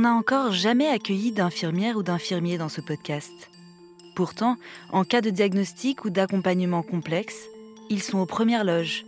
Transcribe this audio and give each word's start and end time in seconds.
on 0.00 0.04
n'a 0.04 0.14
encore 0.14 0.50
jamais 0.50 0.88
accueilli 0.88 1.30
d'infirmière 1.30 1.98
ou 1.98 2.02
d'infirmier 2.02 2.56
dans 2.56 2.70
ce 2.70 2.80
podcast. 2.80 3.50
Pourtant, 4.14 4.56
en 4.92 5.04
cas 5.04 5.20
de 5.20 5.28
diagnostic 5.28 6.06
ou 6.06 6.10
d'accompagnement 6.10 6.82
complexe, 6.82 7.36
ils 7.90 8.02
sont 8.02 8.18
aux 8.18 8.24
premières 8.24 8.64
loges. 8.64 9.04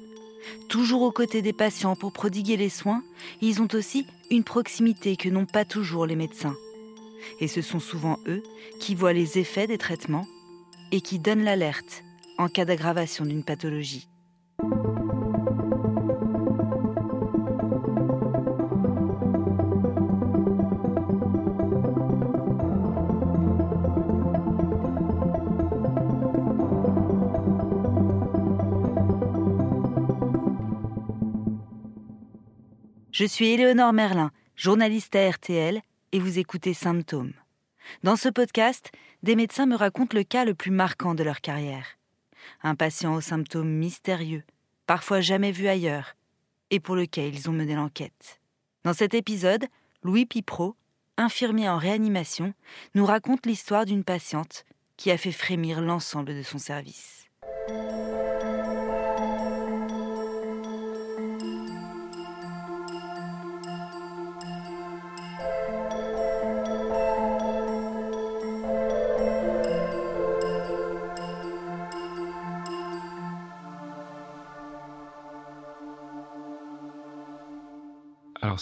Toujours 0.68 1.00
aux 1.00 1.10
côtés 1.10 1.40
des 1.40 1.54
patients 1.54 1.96
pour 1.96 2.12
prodiguer 2.12 2.58
les 2.58 2.68
soins, 2.68 3.02
ils 3.40 3.62
ont 3.62 3.68
aussi 3.72 4.04
une 4.30 4.44
proximité 4.44 5.16
que 5.16 5.30
n'ont 5.30 5.46
pas 5.46 5.64
toujours 5.64 6.04
les 6.04 6.14
médecins. 6.14 6.56
Et 7.40 7.48
ce 7.48 7.62
sont 7.62 7.80
souvent 7.80 8.18
eux 8.26 8.42
qui 8.78 8.94
voient 8.94 9.14
les 9.14 9.38
effets 9.38 9.66
des 9.66 9.78
traitements 9.78 10.26
et 10.90 11.00
qui 11.00 11.18
donnent 11.18 11.44
l'alerte 11.44 12.02
en 12.36 12.48
cas 12.48 12.66
d'aggravation 12.66 13.24
d'une 13.24 13.44
pathologie. 13.44 14.11
Je 33.22 33.28
suis 33.28 33.50
Éléonore 33.50 33.92
Merlin, 33.92 34.32
journaliste 34.56 35.14
à 35.14 35.30
RTL, 35.30 35.80
et 36.10 36.18
vous 36.18 36.40
écoutez 36.40 36.74
Symptômes. 36.74 37.34
Dans 38.02 38.16
ce 38.16 38.28
podcast, 38.28 38.90
des 39.22 39.36
médecins 39.36 39.66
me 39.66 39.76
racontent 39.76 40.18
le 40.18 40.24
cas 40.24 40.44
le 40.44 40.54
plus 40.54 40.72
marquant 40.72 41.14
de 41.14 41.22
leur 41.22 41.40
carrière. 41.40 41.86
Un 42.64 42.74
patient 42.74 43.14
aux 43.14 43.20
symptômes 43.20 43.70
mystérieux, 43.70 44.42
parfois 44.88 45.20
jamais 45.20 45.52
vu 45.52 45.68
ailleurs, 45.68 46.16
et 46.70 46.80
pour 46.80 46.96
lequel 46.96 47.32
ils 47.32 47.48
ont 47.48 47.52
mené 47.52 47.76
l'enquête. 47.76 48.40
Dans 48.82 48.92
cet 48.92 49.14
épisode, 49.14 49.66
Louis 50.02 50.26
Pipro, 50.26 50.74
infirmier 51.16 51.68
en 51.68 51.78
réanimation, 51.78 52.54
nous 52.96 53.06
raconte 53.06 53.46
l'histoire 53.46 53.86
d'une 53.86 54.02
patiente 54.02 54.64
qui 54.96 55.12
a 55.12 55.16
fait 55.16 55.30
frémir 55.30 55.80
l'ensemble 55.80 56.34
de 56.34 56.42
son 56.42 56.58
service. 56.58 57.28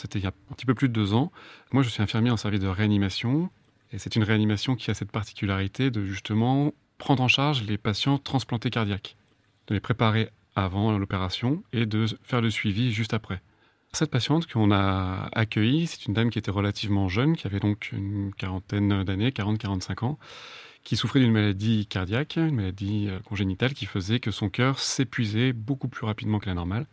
C'était 0.00 0.18
il 0.18 0.24
y 0.24 0.26
a 0.26 0.32
un 0.50 0.54
petit 0.54 0.66
peu 0.66 0.74
plus 0.74 0.88
de 0.88 0.94
deux 0.94 1.14
ans. 1.14 1.30
Moi, 1.72 1.82
je 1.82 1.88
suis 1.88 2.02
infirmier 2.02 2.30
en 2.30 2.36
service 2.36 2.60
de 2.60 2.68
réanimation. 2.68 3.50
Et 3.92 3.98
c'est 3.98 4.16
une 4.16 4.22
réanimation 4.22 4.76
qui 4.76 4.90
a 4.90 4.94
cette 4.94 5.10
particularité 5.10 5.90
de 5.90 6.04
justement 6.04 6.72
prendre 6.98 7.22
en 7.22 7.28
charge 7.28 7.64
les 7.64 7.78
patients 7.78 8.18
transplantés 8.18 8.70
cardiaques, 8.70 9.16
de 9.66 9.74
les 9.74 9.80
préparer 9.80 10.30
avant 10.54 10.96
l'opération 10.96 11.62
et 11.72 11.86
de 11.86 12.06
faire 12.22 12.40
le 12.40 12.50
suivi 12.50 12.92
juste 12.92 13.14
après. 13.14 13.42
Cette 13.92 14.10
patiente 14.10 14.46
qu'on 14.46 14.70
a 14.70 15.28
accueillie, 15.32 15.88
c'est 15.88 16.06
une 16.06 16.14
dame 16.14 16.30
qui 16.30 16.38
était 16.38 16.52
relativement 16.52 17.08
jeune, 17.08 17.36
qui 17.36 17.46
avait 17.48 17.58
donc 17.58 17.90
une 17.92 18.32
quarantaine 18.34 19.02
d'années, 19.02 19.30
40-45 19.30 20.04
ans, 20.04 20.18
qui 20.84 20.96
souffrait 20.96 21.18
d'une 21.18 21.32
maladie 21.32 21.86
cardiaque, 21.86 22.36
une 22.36 22.54
maladie 22.54 23.08
euh, 23.08 23.18
congénitale 23.20 23.74
qui 23.74 23.86
faisait 23.86 24.20
que 24.20 24.30
son 24.30 24.48
cœur 24.48 24.78
s'épuisait 24.78 25.52
beaucoup 25.52 25.88
plus 25.88 26.06
rapidement 26.06 26.38
que 26.38 26.46
la 26.46 26.54
normale. 26.54 26.86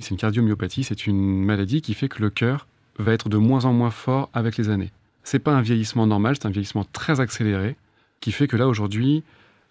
C'est 0.00 0.10
une 0.10 0.16
cardiomyopathie, 0.16 0.82
c'est 0.82 1.06
une 1.06 1.44
maladie 1.44 1.82
qui 1.82 1.92
fait 1.92 2.08
que 2.08 2.22
le 2.22 2.30
cœur 2.30 2.66
va 2.98 3.12
être 3.12 3.28
de 3.28 3.36
moins 3.36 3.66
en 3.66 3.74
moins 3.74 3.90
fort 3.90 4.30
avec 4.32 4.56
les 4.56 4.70
années. 4.70 4.90
C'est 5.24 5.38
pas 5.38 5.52
un 5.52 5.60
vieillissement 5.60 6.06
normal, 6.06 6.36
c'est 6.36 6.46
un 6.46 6.50
vieillissement 6.50 6.86
très 6.92 7.20
accéléré 7.20 7.76
qui 8.20 8.32
fait 8.32 8.48
que 8.48 8.56
là 8.56 8.66
aujourd'hui, 8.66 9.22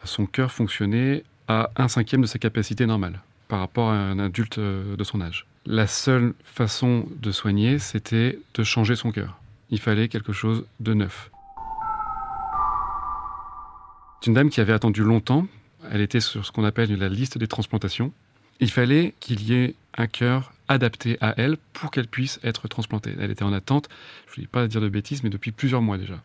son 0.03 0.27
cœur 0.27 0.51
fonctionnait 0.51 1.23
à 1.47 1.71
un 1.75 1.87
cinquième 1.87 2.21
de 2.21 2.27
sa 2.27 2.37
capacité 2.37 2.85
normale 2.85 3.21
par 3.47 3.59
rapport 3.59 3.89
à 3.89 3.95
un 3.95 4.19
adulte 4.19 4.59
euh, 4.59 4.95
de 4.95 5.03
son 5.03 5.19
âge. 5.19 5.47
La 5.65 5.87
seule 5.87 6.33
façon 6.43 7.07
de 7.19 7.31
soigner, 7.31 7.79
c'était 7.79 8.39
de 8.53 8.63
changer 8.63 8.95
son 8.95 9.11
cœur. 9.11 9.39
Il 9.71 9.79
fallait 9.79 10.07
quelque 10.07 10.31
chose 10.31 10.65
de 10.79 10.93
neuf. 10.93 11.31
C'est 14.21 14.27
une 14.27 14.35
dame 14.35 14.49
qui 14.49 14.61
avait 14.61 14.73
attendu 14.73 15.03
longtemps. 15.03 15.47
Elle 15.91 16.01
était 16.01 16.19
sur 16.19 16.45
ce 16.45 16.51
qu'on 16.51 16.63
appelle 16.63 16.95
la 16.95 17.09
liste 17.09 17.39
des 17.39 17.47
transplantations. 17.47 18.11
Il 18.59 18.69
fallait 18.69 19.13
qu'il 19.19 19.41
y 19.41 19.53
ait 19.53 19.75
un 19.99 20.07
cœur 20.07 20.53
adapté 20.67 21.17
à 21.19 21.33
elle 21.37 21.57
pour 21.73 21.91
qu'elle 21.91 22.07
puisse 22.07 22.39
être 22.41 22.67
transplantée. 22.67 23.13
Elle 23.19 23.31
était 23.31 23.43
en 23.43 23.53
attente, 23.53 23.89
je 24.27 24.39
ne 24.39 24.45
vais 24.45 24.47
pas 24.47 24.67
dire 24.67 24.81
de 24.81 24.89
bêtises, 24.89 25.23
mais 25.23 25.29
depuis 25.29 25.51
plusieurs 25.51 25.81
mois 25.81 25.97
déjà. 25.97 26.23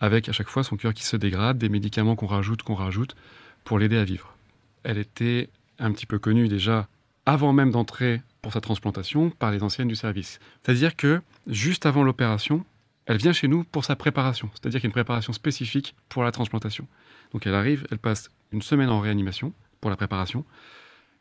Avec 0.00 0.28
à 0.28 0.32
chaque 0.32 0.48
fois 0.48 0.62
son 0.62 0.76
cœur 0.76 0.94
qui 0.94 1.04
se 1.04 1.16
dégrade, 1.16 1.58
des 1.58 1.68
médicaments 1.68 2.14
qu'on 2.14 2.26
rajoute, 2.26 2.62
qu'on 2.62 2.74
rajoute, 2.74 3.16
pour 3.64 3.78
l'aider 3.78 3.96
à 3.96 4.04
vivre. 4.04 4.36
Elle 4.84 4.98
était 4.98 5.50
un 5.80 5.90
petit 5.92 6.06
peu 6.06 6.18
connue 6.18 6.48
déjà 6.48 6.86
avant 7.26 7.52
même 7.52 7.72
d'entrer 7.72 8.22
pour 8.40 8.52
sa 8.52 8.60
transplantation 8.60 9.30
par 9.30 9.50
les 9.50 9.64
anciennes 9.64 9.88
du 9.88 9.96
service. 9.96 10.38
C'est-à-dire 10.62 10.94
que 10.94 11.20
juste 11.48 11.86
avant 11.86 12.04
l'opération, 12.04 12.64
elle 13.06 13.16
vient 13.16 13.32
chez 13.32 13.48
nous 13.48 13.64
pour 13.64 13.84
sa 13.84 13.96
préparation. 13.96 14.48
C'est-à-dire 14.54 14.80
qu'il 14.80 14.86
y 14.86 14.88
a 14.88 14.90
une 14.90 14.92
préparation 14.92 15.32
spécifique 15.32 15.96
pour 16.08 16.22
la 16.22 16.30
transplantation. 16.30 16.86
Donc 17.32 17.46
elle 17.48 17.54
arrive, 17.54 17.84
elle 17.90 17.98
passe 17.98 18.30
une 18.52 18.62
semaine 18.62 18.90
en 18.90 19.00
réanimation 19.00 19.52
pour 19.80 19.90
la 19.90 19.96
préparation 19.96 20.44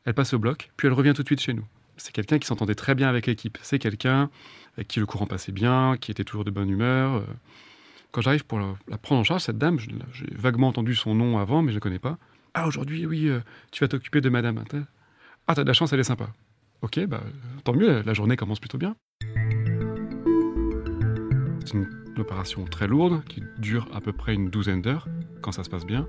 elle 0.06 0.14
passe 0.14 0.34
au 0.34 0.40
bloc, 0.40 0.72
puis 0.78 0.88
elle 0.88 0.94
revient 0.94 1.14
tout 1.16 1.24
de 1.24 1.28
suite 1.28 1.42
chez 1.42 1.54
nous. 1.54 1.66
C'est 1.98 2.12
quelqu'un 2.12 2.40
qui 2.40 2.48
s'entendait 2.48 2.76
très 2.76 2.94
bien 2.94 3.10
avec 3.10 3.26
l'équipe. 3.26 3.58
C'est 3.62 3.80
quelqu'un 3.80 4.30
avec 4.78 4.88
qui 4.88 5.00
le 5.00 5.06
courant 5.06 5.26
passait 5.28 5.52
bien, 5.52 5.98
qui 6.00 6.12
était 6.12 6.24
toujours 6.24 6.44
de 6.44 6.52
bonne 6.52 6.70
humeur. 6.70 7.16
Euh, 7.16 7.22
quand 8.12 8.22
j'arrive 8.22 8.46
pour 8.46 8.60
la, 8.60 8.98
prendre 8.98 9.22
en 9.22 9.24
charge, 9.24 9.42
cette 9.42 9.58
dame, 9.58 9.80
j'ai 9.80 10.26
vaguement 10.32 10.68
entendu 10.68 10.96
son 10.96 11.16
nom 11.16 11.38
avant, 11.38 11.62
mais 11.62 11.72
je 11.72 11.78
ne 11.78 11.82
connais 11.82 12.00
pas. 12.00 12.18
Ah, 12.54 12.68
aujourd'hui, 12.68 13.06
oui, 13.06 13.28
euh, 13.28 13.40
tu 13.72 13.84
vas 13.84 13.88
t'occuper 13.88 14.22
de 14.22 14.30
madame. 14.30 14.64
Ah, 15.48 15.56
t'as 15.56 15.64
de 15.64 15.68
la 15.68 15.74
chance, 15.74 15.92
elle 15.94 16.00
est 16.00 16.04
sympa. 16.04 16.30
Ok, 16.82 17.00
bah, 17.08 17.22
tant 17.64 17.74
mieux, 17.74 18.02
la 18.06 18.14
journée 18.14 18.36
commence 18.36 18.60
plutôt 18.60 18.78
bien. 18.78 18.96
C'est 21.66 21.74
une 21.74 21.90
opération 22.18 22.64
très 22.66 22.88
lourde 22.88 23.24
qui 23.26 23.44
dure 23.58 23.88
à 23.94 24.02
peu 24.02 24.14
près 24.14 24.34
une 24.34 24.50
douzaine 24.50 24.82
d'heures, 24.82 25.08
quand 25.42 25.52
ça 25.52 25.64
se 25.64 25.70
passe 25.70 25.86
bien. 25.86 26.08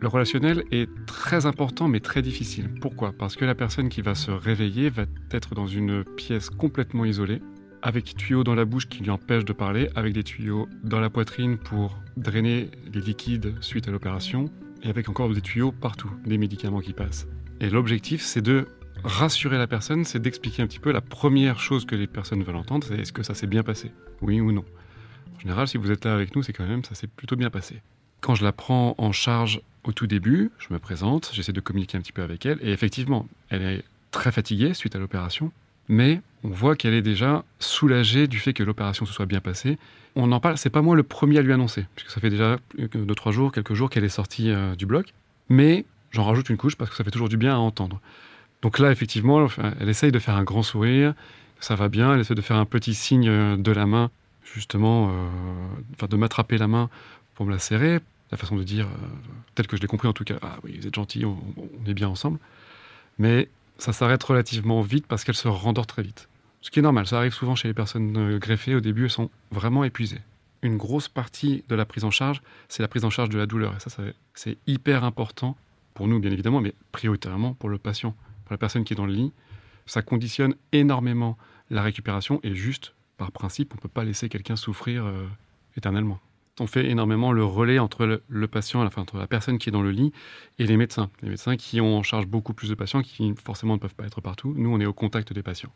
Le 0.00 0.08
relationnel 0.08 0.64
est 0.70 0.88
très 1.04 1.44
important 1.44 1.86
mais 1.86 2.00
très 2.00 2.22
difficile. 2.22 2.70
Pourquoi? 2.80 3.12
Parce 3.12 3.36
que 3.36 3.44
la 3.44 3.54
personne 3.54 3.90
qui 3.90 4.00
va 4.00 4.14
se 4.14 4.30
réveiller 4.30 4.88
va 4.88 5.04
être 5.30 5.54
dans 5.54 5.66
une 5.66 6.04
pièce 6.04 6.48
complètement 6.48 7.04
isolée, 7.04 7.42
avec 7.82 8.06
des 8.06 8.14
tuyaux 8.14 8.42
dans 8.42 8.54
la 8.54 8.64
bouche 8.64 8.88
qui 8.88 9.02
lui 9.02 9.10
empêchent 9.10 9.44
de 9.44 9.52
parler, 9.52 9.90
avec 9.94 10.14
des 10.14 10.24
tuyaux 10.24 10.68
dans 10.84 11.00
la 11.00 11.10
poitrine 11.10 11.58
pour 11.58 11.98
drainer 12.16 12.70
les 12.94 13.00
liquides 13.02 13.54
suite 13.60 13.88
à 13.88 13.90
l'opération, 13.90 14.50
et 14.82 14.88
avec 14.88 15.10
encore 15.10 15.28
des 15.34 15.42
tuyaux 15.42 15.70
partout, 15.70 16.10
des 16.24 16.38
médicaments 16.38 16.80
qui 16.80 16.94
passent. 16.94 17.26
Et 17.60 17.68
l'objectif, 17.68 18.22
c'est 18.22 18.40
de 18.40 18.66
rassurer 19.04 19.58
la 19.58 19.66
personne, 19.66 20.06
c'est 20.06 20.18
d'expliquer 20.18 20.62
un 20.62 20.66
petit 20.66 20.78
peu 20.78 20.92
la 20.92 21.02
première 21.02 21.60
chose 21.60 21.84
que 21.84 21.94
les 21.94 22.06
personnes 22.06 22.42
veulent 22.42 22.56
entendre, 22.56 22.86
c'est 22.86 22.98
est-ce 22.98 23.12
que 23.12 23.22
ça 23.22 23.34
s'est 23.34 23.46
bien 23.46 23.62
passé? 23.62 23.92
Oui 24.22 24.40
ou 24.40 24.50
non? 24.50 24.64
En 25.36 25.40
général, 25.40 25.68
si 25.68 25.76
vous 25.76 25.90
êtes 25.90 26.06
là 26.06 26.14
avec 26.14 26.34
nous, 26.34 26.42
c'est 26.42 26.54
quand 26.54 26.66
même 26.66 26.84
ça 26.84 26.94
s'est 26.94 27.06
plutôt 27.06 27.36
bien 27.36 27.50
passé. 27.50 27.82
Quand 28.22 28.34
je 28.34 28.44
la 28.44 28.52
prends 28.52 28.94
en 28.96 29.12
charge 29.12 29.60
au 29.84 29.92
tout 29.92 30.06
début, 30.06 30.50
je 30.58 30.72
me 30.72 30.78
présente, 30.78 31.30
j'essaie 31.32 31.52
de 31.52 31.60
communiquer 31.60 31.96
un 31.96 32.00
petit 32.00 32.12
peu 32.12 32.22
avec 32.22 32.44
elle, 32.46 32.58
et 32.62 32.72
effectivement, 32.72 33.26
elle 33.48 33.62
est 33.62 33.84
très 34.10 34.32
fatiguée 34.32 34.74
suite 34.74 34.96
à 34.96 34.98
l'opération, 34.98 35.52
mais 35.88 36.20
on 36.44 36.48
voit 36.48 36.76
qu'elle 36.76 36.94
est 36.94 37.02
déjà 37.02 37.44
soulagée 37.58 38.26
du 38.26 38.38
fait 38.38 38.52
que 38.52 38.62
l'opération 38.62 39.06
se 39.06 39.12
soit 39.12 39.26
bien 39.26 39.40
passée. 39.40 39.78
On 40.16 40.30
en 40.32 40.40
parle, 40.40 40.58
c'est 40.58 40.70
pas 40.70 40.82
moi 40.82 40.96
le 40.96 41.02
premier 41.02 41.38
à 41.38 41.42
lui 41.42 41.52
annoncer, 41.52 41.86
puisque 41.94 42.10
ça 42.10 42.20
fait 42.20 42.30
déjà 42.30 42.58
deux, 42.78 43.14
trois 43.14 43.32
jours, 43.32 43.52
quelques 43.52 43.74
jours 43.74 43.90
qu'elle 43.90 44.04
est 44.04 44.08
sortie 44.08 44.50
euh, 44.50 44.74
du 44.74 44.86
bloc, 44.86 45.12
mais 45.48 45.84
j'en 46.10 46.24
rajoute 46.24 46.48
une 46.50 46.56
couche 46.56 46.76
parce 46.76 46.90
que 46.90 46.96
ça 46.96 47.04
fait 47.04 47.10
toujours 47.10 47.28
du 47.28 47.36
bien 47.36 47.54
à 47.54 47.58
entendre. 47.58 48.00
Donc 48.62 48.78
là, 48.78 48.90
effectivement, 48.92 49.46
elle 49.80 49.88
essaye 49.88 50.12
de 50.12 50.18
faire 50.18 50.36
un 50.36 50.44
grand 50.44 50.62
sourire, 50.62 51.14
ça 51.60 51.74
va 51.76 51.88
bien, 51.88 52.14
elle 52.14 52.20
essaie 52.20 52.34
de 52.34 52.40
faire 52.40 52.56
un 52.56 52.66
petit 52.66 52.94
signe 52.94 53.28
euh, 53.28 53.56
de 53.56 53.72
la 53.72 53.86
main, 53.86 54.10
justement, 54.54 55.10
euh, 56.02 56.06
de 56.06 56.16
m'attraper 56.16 56.58
la 56.58 56.68
main 56.68 56.90
pour 57.34 57.46
me 57.46 57.52
la 57.52 57.58
serrer, 57.58 58.00
la 58.30 58.36
façon 58.36 58.56
de 58.56 58.62
dire, 58.62 58.86
euh, 58.86 59.06
telle 59.54 59.66
que 59.66 59.76
je 59.76 59.82
l'ai 59.82 59.88
compris 59.88 60.08
en 60.08 60.12
tout 60.12 60.24
cas, 60.24 60.36
ah 60.42 60.58
oui, 60.62 60.78
vous 60.78 60.86
êtes 60.86 60.94
gentil, 60.94 61.24
on, 61.24 61.38
est 61.86 61.94
bien 61.94 62.08
ensemble. 62.08 62.38
Mais 63.18 63.48
ça 63.78 63.92
s'arrête 63.92 64.22
relativement 64.22 64.82
vite 64.82 65.06
parce 65.06 65.24
qu'elle 65.24 65.34
se 65.34 65.48
rendort 65.48 65.86
très 65.86 66.02
vite. 66.02 66.28
Ce 66.60 66.70
qui 66.70 66.78
est 66.78 66.82
normal, 66.82 67.06
ça 67.06 67.16
arrive 67.16 67.32
souvent 67.32 67.54
chez 67.54 67.68
les 67.68 67.74
personnes 67.74 68.16
euh, 68.16 68.38
greffées, 68.38 68.74
au 68.74 68.80
début 68.80 69.04
elles 69.04 69.10
sont 69.10 69.30
vraiment 69.50 69.84
épuisées. 69.84 70.20
Une 70.62 70.76
grosse 70.76 71.08
partie 71.08 71.64
de 71.68 71.74
la 71.74 71.86
prise 71.86 72.04
en 72.04 72.10
charge, 72.10 72.42
c'est 72.68 72.82
la 72.82 72.88
prise 72.88 73.04
en 73.04 73.10
charge 73.10 73.30
de 73.30 73.38
la 73.38 73.46
douleur. 73.46 73.74
Et 73.74 73.80
ça, 73.80 73.90
c'est 74.34 74.58
hyper 74.66 75.04
important 75.04 75.56
pour 75.94 76.06
nous, 76.06 76.20
bien 76.20 76.30
évidemment, 76.30 76.60
mais 76.60 76.74
prioritairement 76.92 77.54
pour 77.54 77.70
le 77.70 77.78
patient, 77.78 78.14
pour 78.44 78.52
la 78.52 78.58
personne 78.58 78.84
qui 78.84 78.92
est 78.92 78.96
dans 78.96 79.06
le 79.06 79.14
lit. 79.14 79.32
Ça 79.86 80.02
conditionne 80.02 80.54
énormément 80.72 81.38
la 81.70 81.82
récupération 81.82 82.40
et 82.42 82.54
juste, 82.54 82.94
par 83.16 83.32
principe, 83.32 83.72
on 83.72 83.76
ne 83.76 83.80
peut 83.80 83.88
pas 83.88 84.04
laisser 84.04 84.28
quelqu'un 84.28 84.56
souffrir 84.56 85.06
euh, 85.06 85.26
éternellement 85.78 86.20
on 86.60 86.66
fait 86.66 86.88
énormément 86.88 87.32
le 87.32 87.44
relais 87.44 87.78
entre 87.78 88.20
le, 88.28 88.48
patient, 88.48 88.84
enfin, 88.84 89.02
entre 89.02 89.16
la 89.16 89.26
personne 89.26 89.58
qui 89.58 89.70
est 89.70 89.72
dans 89.72 89.82
le 89.82 89.90
lit 89.90 90.12
et 90.58 90.66
les 90.66 90.76
médecins. 90.76 91.10
Les 91.22 91.30
médecins 91.30 91.56
qui 91.56 91.80
ont 91.80 91.96
en 91.96 92.02
charge 92.02 92.26
beaucoup 92.26 92.52
plus 92.52 92.68
de 92.68 92.74
patients, 92.74 93.02
qui 93.02 93.34
forcément 93.42 93.74
ne 93.74 93.80
peuvent 93.80 93.94
pas 93.94 94.04
être 94.04 94.20
partout. 94.20 94.54
Nous, 94.56 94.70
on 94.70 94.78
est 94.78 94.86
au 94.86 94.92
contact 94.92 95.32
des 95.32 95.42
patients. 95.42 95.72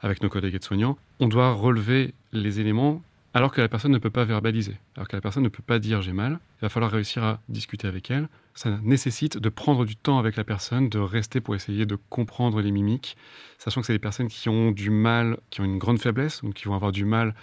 Avec 0.00 0.22
nos 0.22 0.28
collègues 0.28 0.54
aides-soignants, 0.54 0.96
on 1.20 1.28
doit 1.28 1.52
relever 1.52 2.14
les 2.32 2.60
éléments 2.60 3.02
alors 3.34 3.50
que 3.50 3.60
la 3.60 3.68
personne 3.68 3.92
ne 3.92 3.98
peut 3.98 4.10
pas 4.10 4.24
verbaliser, 4.24 4.76
alors 4.94 5.08
que 5.08 5.16
la 5.16 5.22
personne 5.22 5.42
ne 5.42 5.48
peut 5.48 5.62
pas 5.62 5.78
dire 5.78 6.02
j'ai 6.02 6.12
mal, 6.12 6.38
il 6.58 6.62
va 6.62 6.68
falloir 6.68 6.90
réussir 6.90 7.24
à 7.24 7.40
discuter 7.48 7.88
avec 7.88 8.10
elle. 8.10 8.28
Ça 8.54 8.78
nécessite 8.82 9.38
de 9.38 9.48
prendre 9.48 9.86
du 9.86 9.96
temps 9.96 10.18
avec 10.18 10.36
la 10.36 10.44
personne, 10.44 10.90
de 10.90 10.98
rester 10.98 11.40
pour 11.40 11.54
essayer 11.54 11.86
de 11.86 11.96
comprendre 12.10 12.60
les 12.60 12.70
mimiques, 12.70 13.16
sachant 13.58 13.80
que 13.80 13.86
c'est 13.86 13.94
des 13.94 13.98
personnes 13.98 14.28
qui 14.28 14.50
ont 14.50 14.70
du 14.70 14.90
mal, 14.90 15.38
qui 15.48 15.62
ont 15.62 15.64
une 15.64 15.78
grande 15.78 15.98
faiblesse, 15.98 16.42
donc 16.42 16.54
qui 16.54 16.64
vont 16.64 16.74
avoir 16.74 16.92
du 16.92 17.06
mal 17.06 17.34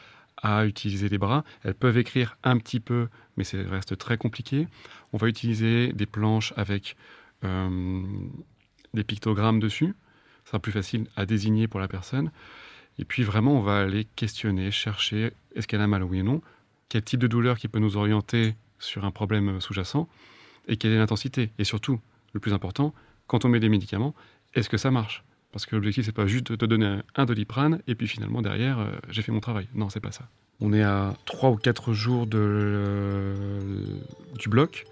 à 0.42 0.66
utiliser 0.66 1.10
les 1.10 1.18
bras. 1.18 1.44
Elles 1.64 1.76
peuvent 1.76 1.98
écrire 1.98 2.38
un 2.44 2.58
petit 2.58 2.80
peu, 2.80 3.08
mais 3.38 3.44
ça 3.44 3.58
reste 3.70 3.98
très 3.98 4.18
compliqué. 4.18 4.68
On 5.14 5.18
va 5.18 5.28
utiliser 5.28 5.94
des 5.94 6.06
planches 6.06 6.54
avec 6.56 6.96
euh, 7.44 8.02
des 8.94 9.04
pictogrammes 9.04 9.60
dessus. 9.60 9.94
Ce 10.44 10.52
sera 10.52 10.60
plus 10.60 10.72
facile 10.72 11.08
à 11.16 11.26
désigner 11.26 11.68
pour 11.68 11.80
la 11.80 11.88
personne. 11.88 12.32
Et 12.98 13.06
puis 13.06 13.24
vraiment, 13.24 13.54
on 13.54 13.62
va 13.62 13.80
aller 13.80 14.06
questionner, 14.16 14.72
chercher 14.72 15.32
est-ce 15.56 15.68
qu'elle 15.68 15.82
a 15.82 15.88
mal 15.88 16.04
oui 16.04 16.22
ou 16.22 16.24
non, 16.24 16.42
quel 16.90 17.04
type 17.04 17.20
de 17.20 17.28
douleur 17.28 17.58
qui 17.58 17.68
peut 17.68 17.80
nous 17.80 17.98
orienter 17.98 18.56
sur 18.80 19.06
un 19.06 19.12
problème 19.12 19.62
sous-jacent, 19.62 20.08
et 20.68 20.78
quelle 20.78 20.92
est 20.92 20.98
l'intensité. 20.98 21.52
Et 21.60 21.64
surtout, 21.64 22.00
le 22.34 22.40
plus 22.40 22.54
important, 22.54 22.94
quand 23.28 23.46
on 23.46 23.50
met 23.50 23.60
des 23.60 23.70
médicaments, 23.70 24.16
est-ce 24.54 24.70
que 24.70 24.78
ça 24.78 24.92
marche? 24.92 25.24
Parce 25.52 25.66
que 25.66 25.76
l'objectif, 25.76 26.06
c'est 26.06 26.12
pas 26.12 26.28
juste 26.28 26.52
de 26.52 26.56
te 26.56 26.66
donner 26.66 27.00
un 27.16 27.26
doliprane, 27.26 27.82
et 27.88 27.96
puis 27.96 28.08
finalement, 28.08 28.42
derrière, 28.42 28.80
euh, 28.80 28.92
j'ai 29.10 29.22
fait 29.22 29.32
mon 29.32 29.40
travail. 29.40 29.68
Non, 29.74 29.90
c'est 29.90 30.00
pas 30.00 30.12
ça. 30.12 30.28
On 30.62 30.74
est 30.74 30.84
à 30.84 31.16
3 31.26 31.52
ou 31.52 31.56
4 31.56 31.94
jours 31.94 32.28
de, 32.28 32.38
euh, 32.38 33.76
du 34.38 34.50
bloc. 34.50 34.86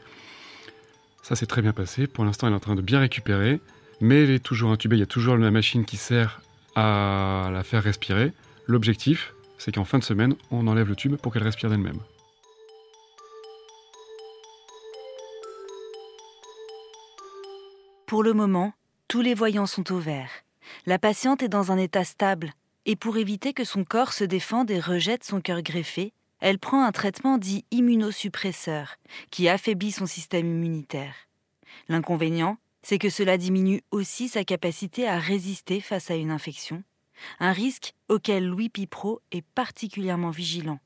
Ça 1.21 1.36
s'est 1.36 1.45
très 1.45 1.62
bien 1.62 1.74
passé. 1.74 2.07
Pour 2.07 2.25
l'instant, 2.25 2.48
elle 2.48 2.54
est 2.54 2.56
en 2.56 2.62
train 2.62 2.75
de 2.75 2.81
bien 2.81 3.00
récupérer, 3.00 3.59
mais 4.01 4.24
elle 4.24 4.31
est 4.31 4.44
toujours 4.44 4.71
intubée. 4.71 4.95
Il 4.95 5.00
y 5.00 5.04
a 5.04 5.07
toujours 5.07 5.38
la 5.38 5.51
machine 5.51 5.86
qui 5.86 5.98
sert 5.98 6.42
à 6.75 7.50
la 7.51 7.63
faire 7.63 7.83
respirer. 7.83 8.31
L'objectif, 8.65 9.33
c'est 9.57 9.74
qu'en 9.74 9.86
fin 9.86 10.00
de 10.00 10.04
semaine, 10.04 10.36
on 10.51 10.68
enlève 10.68 10.88
le 10.88 10.95
tube 10.95 11.18
pour 11.18 11.33
qu'elle 11.33 11.44
respire 11.44 11.69
d'elle-même. 11.69 12.00
Pour 18.07 18.24
le 18.24 18.33
moment, 18.33 18.74
tous 19.09 19.21
les 19.21 19.33
voyants 19.33 19.65
sont 19.65 19.92
au 19.92 20.00
vert. 20.00 20.30
La 20.85 20.99
patiente 20.99 21.43
est 21.43 21.49
dans 21.49 21.71
un 21.71 21.77
état 21.77 22.03
stable, 22.03 22.53
et 22.85 22.95
pour 22.95 23.17
éviter 23.17 23.53
que 23.53 23.65
son 23.65 23.83
corps 23.83 24.13
se 24.13 24.23
défende 24.23 24.71
et 24.71 24.79
rejette 24.79 25.23
son 25.23 25.41
cœur 25.41 25.61
greffé, 25.61 26.13
elle 26.39 26.59
prend 26.59 26.83
un 26.85 26.91
traitement 26.91 27.37
dit 27.37 27.65
immunosuppresseur, 27.71 28.95
qui 29.31 29.49
affaiblit 29.49 29.91
son 29.91 30.05
système 30.05 30.47
immunitaire. 30.47 31.15
L'inconvénient, 31.89 32.57
c'est 32.81 32.99
que 32.99 33.09
cela 33.09 33.37
diminue 33.37 33.81
aussi 33.91 34.29
sa 34.29 34.43
capacité 34.43 35.07
à 35.07 35.19
résister 35.19 35.81
face 35.81 36.11
à 36.11 36.15
une 36.15 36.31
infection, 36.31 36.83
un 37.39 37.51
risque 37.51 37.93
auquel 38.07 38.45
Louis 38.45 38.69
Pipro 38.69 39.21
est 39.31 39.45
particulièrement 39.55 40.29
vigilant. 40.29 40.79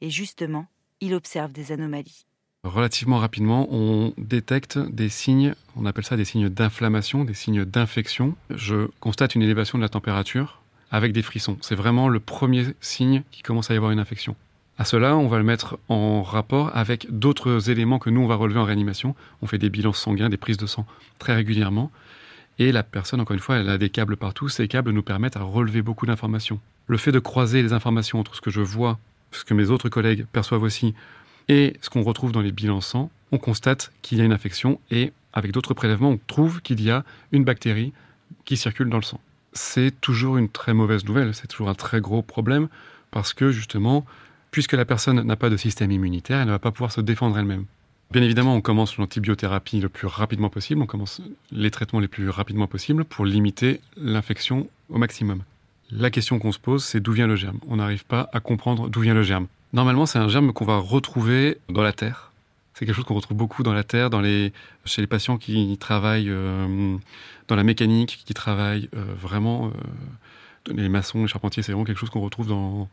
Et 0.00 0.10
justement, 0.10 0.66
il 1.00 1.14
observe 1.14 1.52
des 1.52 1.72
anomalies. 1.72 2.27
Relativement 2.64 3.18
rapidement, 3.18 3.68
on 3.70 4.12
détecte 4.18 4.78
des 4.78 5.08
signes, 5.08 5.54
on 5.76 5.86
appelle 5.86 6.04
ça 6.04 6.16
des 6.16 6.24
signes 6.24 6.48
d'inflammation, 6.48 7.24
des 7.24 7.34
signes 7.34 7.64
d'infection. 7.64 8.34
Je 8.50 8.88
constate 8.98 9.36
une 9.36 9.42
élévation 9.42 9.78
de 9.78 9.82
la 9.82 9.88
température 9.88 10.60
avec 10.90 11.12
des 11.12 11.22
frissons. 11.22 11.56
C'est 11.60 11.76
vraiment 11.76 12.08
le 12.08 12.18
premier 12.18 12.66
signe 12.80 13.22
qu'il 13.30 13.44
commence 13.44 13.70
à 13.70 13.74
y 13.74 13.76
avoir 13.76 13.92
une 13.92 14.00
infection. 14.00 14.34
À 14.76 14.84
cela, 14.84 15.16
on 15.16 15.28
va 15.28 15.38
le 15.38 15.44
mettre 15.44 15.78
en 15.88 16.22
rapport 16.22 16.76
avec 16.76 17.06
d'autres 17.10 17.70
éléments 17.70 17.98
que 17.98 18.10
nous, 18.10 18.20
on 18.20 18.26
va 18.26 18.34
relever 18.34 18.58
en 18.58 18.64
réanimation. 18.64 19.14
On 19.40 19.46
fait 19.46 19.58
des 19.58 19.70
bilans 19.70 19.92
sanguins, 19.92 20.28
des 20.28 20.36
prises 20.36 20.56
de 20.56 20.66
sang 20.66 20.86
très 21.18 21.34
régulièrement. 21.34 21.92
Et 22.58 22.72
la 22.72 22.82
personne, 22.82 23.20
encore 23.20 23.34
une 23.34 23.40
fois, 23.40 23.56
elle 23.56 23.68
a 23.68 23.78
des 23.78 23.90
câbles 23.90 24.16
partout. 24.16 24.48
Ces 24.48 24.66
câbles 24.66 24.90
nous 24.90 25.02
permettent 25.02 25.36
à 25.36 25.42
relever 25.42 25.82
beaucoup 25.82 26.06
d'informations. 26.06 26.60
Le 26.88 26.96
fait 26.96 27.12
de 27.12 27.18
croiser 27.20 27.62
les 27.62 27.72
informations 27.72 28.18
entre 28.18 28.34
ce 28.34 28.40
que 28.40 28.50
je 28.50 28.60
vois, 28.60 28.98
ce 29.30 29.44
que 29.44 29.54
mes 29.54 29.70
autres 29.70 29.88
collègues 29.88 30.26
perçoivent 30.32 30.62
aussi, 30.62 30.94
et 31.48 31.76
ce 31.80 31.90
qu'on 31.90 32.02
retrouve 32.02 32.32
dans 32.32 32.40
les 32.40 32.52
bilans 32.52 32.80
sang, 32.80 33.10
on 33.32 33.38
constate 33.38 33.92
qu'il 34.02 34.18
y 34.18 34.20
a 34.20 34.24
une 34.24 34.32
infection 34.32 34.80
et 34.90 35.12
avec 35.32 35.52
d'autres 35.52 35.74
prélèvements, 35.74 36.10
on 36.10 36.20
trouve 36.26 36.62
qu'il 36.62 36.82
y 36.82 36.90
a 36.90 37.04
une 37.32 37.44
bactérie 37.44 37.92
qui 38.44 38.56
circule 38.56 38.88
dans 38.88 38.96
le 38.96 39.02
sang. 39.02 39.20
C'est 39.52 40.00
toujours 40.00 40.36
une 40.36 40.48
très 40.48 40.74
mauvaise 40.74 41.04
nouvelle, 41.04 41.34
c'est 41.34 41.46
toujours 41.46 41.68
un 41.68 41.74
très 41.74 42.00
gros 42.00 42.22
problème 42.22 42.68
parce 43.10 43.34
que 43.34 43.50
justement, 43.50 44.04
puisque 44.50 44.72
la 44.72 44.84
personne 44.84 45.20
n'a 45.22 45.36
pas 45.36 45.50
de 45.50 45.56
système 45.56 45.90
immunitaire, 45.90 46.40
elle 46.40 46.46
ne 46.46 46.52
va 46.52 46.58
pas 46.58 46.70
pouvoir 46.70 46.92
se 46.92 47.00
défendre 47.00 47.38
elle-même. 47.38 47.64
Bien 48.10 48.22
évidemment, 48.22 48.54
on 48.54 48.62
commence 48.62 48.96
l'antibiothérapie 48.96 49.80
le 49.80 49.90
plus 49.90 50.06
rapidement 50.06 50.48
possible, 50.48 50.80
on 50.80 50.86
commence 50.86 51.20
les 51.52 51.70
traitements 51.70 52.00
les 52.00 52.08
plus 52.08 52.30
rapidement 52.30 52.66
possible 52.66 53.04
pour 53.04 53.26
limiter 53.26 53.80
l'infection 53.98 54.68
au 54.88 54.96
maximum. 54.96 55.42
La 55.90 56.10
question 56.10 56.38
qu'on 56.38 56.52
se 56.52 56.58
pose, 56.58 56.84
c'est 56.84 57.00
d'où 57.00 57.12
vient 57.12 57.26
le 57.26 57.36
germe? 57.36 57.58
On 57.68 57.76
n'arrive 57.76 58.04
pas 58.06 58.30
à 58.32 58.40
comprendre 58.40 58.88
d'où 58.88 59.00
vient 59.00 59.14
le 59.14 59.22
germe. 59.22 59.46
Normalement, 59.72 60.06
c'est 60.06 60.18
un 60.18 60.28
germe 60.28 60.52
qu'on 60.52 60.64
va 60.64 60.78
retrouver 60.78 61.58
dans 61.68 61.82
la 61.82 61.92
terre. 61.92 62.32
C'est 62.74 62.86
quelque 62.86 62.94
chose 62.94 63.04
qu'on 63.04 63.14
retrouve 63.14 63.36
beaucoup 63.36 63.62
dans 63.62 63.74
la 63.74 63.84
terre, 63.84 64.08
chez 64.84 65.00
les 65.02 65.06
patients 65.06 65.36
qui 65.36 65.76
travaillent 65.78 66.30
euh, 66.30 66.96
dans 67.48 67.56
la 67.56 67.64
mécanique, 67.64 68.22
qui 68.24 68.34
travaillent 68.34 68.88
euh, 68.94 69.04
vraiment, 69.20 69.66
euh, 69.66 70.72
les 70.72 70.88
maçons, 70.88 71.22
les 71.22 71.28
charpentiers, 71.28 71.62
c'est 71.62 71.72
vraiment 71.72 71.84
quelque 71.84 71.98
chose 71.98 72.10
qu'on 72.10 72.20
retrouve 72.20 72.46
dans, 72.46 72.88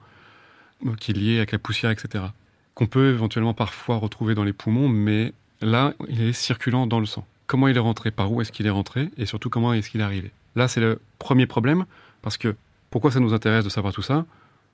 qui 1.00 1.12
est 1.12 1.14
lié 1.14 1.38
avec 1.38 1.52
la 1.52 1.60
poussière, 1.60 1.92
etc. 1.92 2.26
Qu'on 2.74 2.88
peut 2.88 3.12
éventuellement 3.12 3.54
parfois 3.54 3.98
retrouver 3.98 4.34
dans 4.34 4.44
les 4.44 4.54
poumons, 4.54 4.90
mais 4.90 5.34
là, 5.62 5.94
il 6.10 6.22
est 6.24 6.34
circulant 6.34 6.88
dans 6.88 7.00
le 7.00 7.06
sang. 7.06 7.26
Comment 7.48 7.68
il 7.68 7.78
est 7.78 7.82
rentré 7.82 8.10
Par 8.10 8.32
où 8.32 8.42
est-ce 8.42 8.52
qu'il 8.52 8.66
est 8.66 8.72
rentré 8.72 9.10
Et 9.18 9.26
surtout, 9.26 9.50
comment 9.50 9.72
est-ce 9.72 9.90
qu'il 9.90 10.02
est 10.02 10.06
arrivé 10.06 10.32
Là, 10.56 10.68
c'est 10.68 10.82
le 10.82 11.00
premier 11.20 11.46
problème, 11.46 11.86
parce 12.24 12.38
que 12.38 12.56
pourquoi 12.90 13.12
ça 13.12 13.20
nous 13.20 13.34
intéresse 13.34 13.64
de 13.64 13.70
savoir 13.70 13.94
tout 13.94 14.02
ça? 14.02 14.26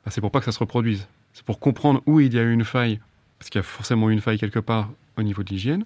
Bah, 0.05 0.11
C'est 0.11 0.21
pour 0.21 0.31
pas 0.31 0.39
que 0.39 0.45
ça 0.45 0.51
se 0.53 0.59
reproduise. 0.59 1.05
C'est 1.33 1.45
pour 1.45 1.59
comprendre 1.59 2.01
où 2.05 2.19
il 2.19 2.33
y 2.33 2.39
a 2.39 2.43
eu 2.43 2.53
une 2.53 2.65
faille, 2.65 2.99
parce 3.39 3.49
qu'il 3.49 3.59
y 3.59 3.63
a 3.63 3.63
forcément 3.63 4.09
une 4.09 4.21
faille 4.21 4.37
quelque 4.37 4.59
part 4.59 4.89
au 5.17 5.23
niveau 5.23 5.43
de 5.43 5.49
l'hygiène. 5.49 5.85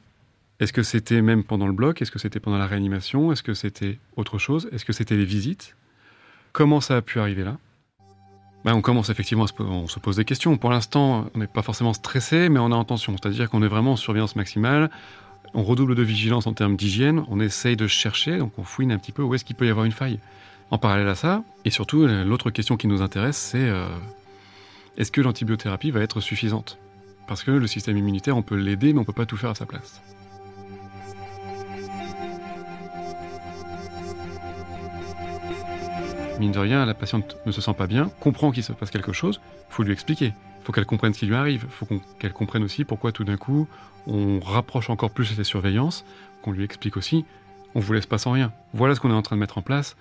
Est-ce 0.59 0.73
que 0.73 0.83
c'était 0.83 1.21
même 1.21 1.43
pendant 1.43 1.67
le 1.67 1.73
bloc? 1.73 2.01
Est-ce 2.01 2.11
que 2.11 2.19
c'était 2.19 2.39
pendant 2.39 2.57
la 2.57 2.67
réanimation? 2.67 3.31
Est-ce 3.31 3.43
que 3.43 3.53
c'était 3.53 3.99
autre 4.15 4.37
chose? 4.37 4.69
Est-ce 4.71 4.85
que 4.85 4.93
c'était 4.93 5.17
les 5.17 5.25
visites? 5.25 5.75
Comment 6.53 6.79
ça 6.79 6.97
a 6.97 7.01
pu 7.01 7.19
arriver 7.19 7.43
là? 7.43 7.57
Bah, 8.63 8.73
on 8.73 8.81
commence 8.81 9.09
effectivement 9.09 9.43
à 9.43 9.47
se, 9.47 9.53
on 9.59 9.87
se 9.87 9.99
pose 9.99 10.15
des 10.15 10.25
questions. 10.25 10.57
Pour 10.57 10.71
l'instant, 10.71 11.29
on 11.35 11.39
n'est 11.39 11.47
pas 11.47 11.61
forcément 11.61 11.93
stressé, 11.93 12.49
mais 12.49 12.59
on 12.59 12.71
a 12.71 12.75
intention. 12.75 13.15
C'est-à-dire 13.17 13.49
qu'on 13.49 13.61
est 13.61 13.67
vraiment 13.67 13.91
en 13.91 13.95
surveillance 13.95 14.35
maximale. 14.35 14.89
On 15.53 15.63
redouble 15.63 15.93
de 15.93 16.01
vigilance 16.01 16.47
en 16.47 16.53
termes 16.53 16.75
d'hygiène. 16.75 17.23
On 17.27 17.39
essaye 17.39 17.75
de 17.75 17.85
chercher, 17.85 18.37
donc 18.37 18.57
on 18.57 18.63
fouine 18.63 18.91
un 18.91 18.97
petit 18.97 19.11
peu 19.11 19.21
où 19.21 19.35
est-ce 19.35 19.45
qu'il 19.45 19.55
peut 19.55 19.67
y 19.67 19.69
avoir 19.69 19.85
une 19.85 19.91
faille. 19.91 20.19
En 20.71 20.79
parallèle 20.79 21.07
à 21.07 21.13
ça, 21.13 21.43
et 21.63 21.69
surtout, 21.69 22.07
l'autre 22.07 22.49
question 22.49 22.75
qui 22.75 22.87
nous 22.87 23.03
intéresse, 23.03 23.37
c'est 23.37 23.69
euh, 23.69 23.87
est-ce 24.97 25.11
que 25.11 25.21
l'antibiothérapie 25.21 25.91
va 25.91 26.01
être 26.01 26.19
suffisante? 26.21 26.77
Parce 27.27 27.43
que 27.43 27.51
le 27.51 27.67
système 27.67 27.97
immunitaire, 27.97 28.37
on 28.37 28.41
peut 28.41 28.55
l'aider, 28.55 28.93
mais 28.93 28.99
on 28.99 29.01
ne 29.01 29.05
peut 29.05 29.13
pas 29.13 29.25
tout 29.25 29.37
faire 29.37 29.49
à 29.49 29.55
sa 29.55 29.65
place. 29.65 30.01
Mine 36.39 36.51
de 36.51 36.59
rien, 36.59 36.85
la 36.85 36.93
patiente 36.93 37.37
ne 37.45 37.51
se 37.51 37.61
sent 37.61 37.73
pas 37.77 37.87
bien, 37.87 38.09
comprend 38.19 38.51
qu'il 38.51 38.63
se 38.63 38.73
passe 38.73 38.91
quelque 38.91 39.13
chose, 39.13 39.39
il 39.69 39.73
faut 39.73 39.83
lui 39.83 39.93
expliquer. 39.93 40.33
Il 40.59 40.65
faut 40.65 40.73
qu'elle 40.73 40.85
comprenne 40.85 41.13
ce 41.13 41.19
qui 41.19 41.27
lui 41.27 41.35
arrive. 41.35 41.65
Il 41.65 41.71
faut 41.71 41.87
qu'elle 42.19 42.33
comprenne 42.33 42.63
aussi 42.63 42.83
pourquoi 42.83 43.11
tout 43.11 43.23
d'un 43.23 43.37
coup 43.37 43.67
on 44.07 44.39
rapproche 44.39 44.89
encore 44.89 45.11
plus 45.11 45.37
les 45.37 45.43
surveillances, 45.43 46.05
qu'on 46.41 46.51
lui 46.51 46.63
explique 46.63 46.97
aussi 46.97 47.25
on 47.75 47.81
vous 47.81 47.93
laisse 47.93 48.05
pas 48.05 48.17
sans 48.17 48.31
rien. 48.31 48.53
Voilà 48.73 48.95
ce 48.95 49.01
qu'on 49.01 49.11
est 49.11 49.15
en 49.15 49.21
train 49.21 49.35
de 49.35 49.41
mettre 49.41 49.57
en 49.57 49.61
place, 49.61 49.95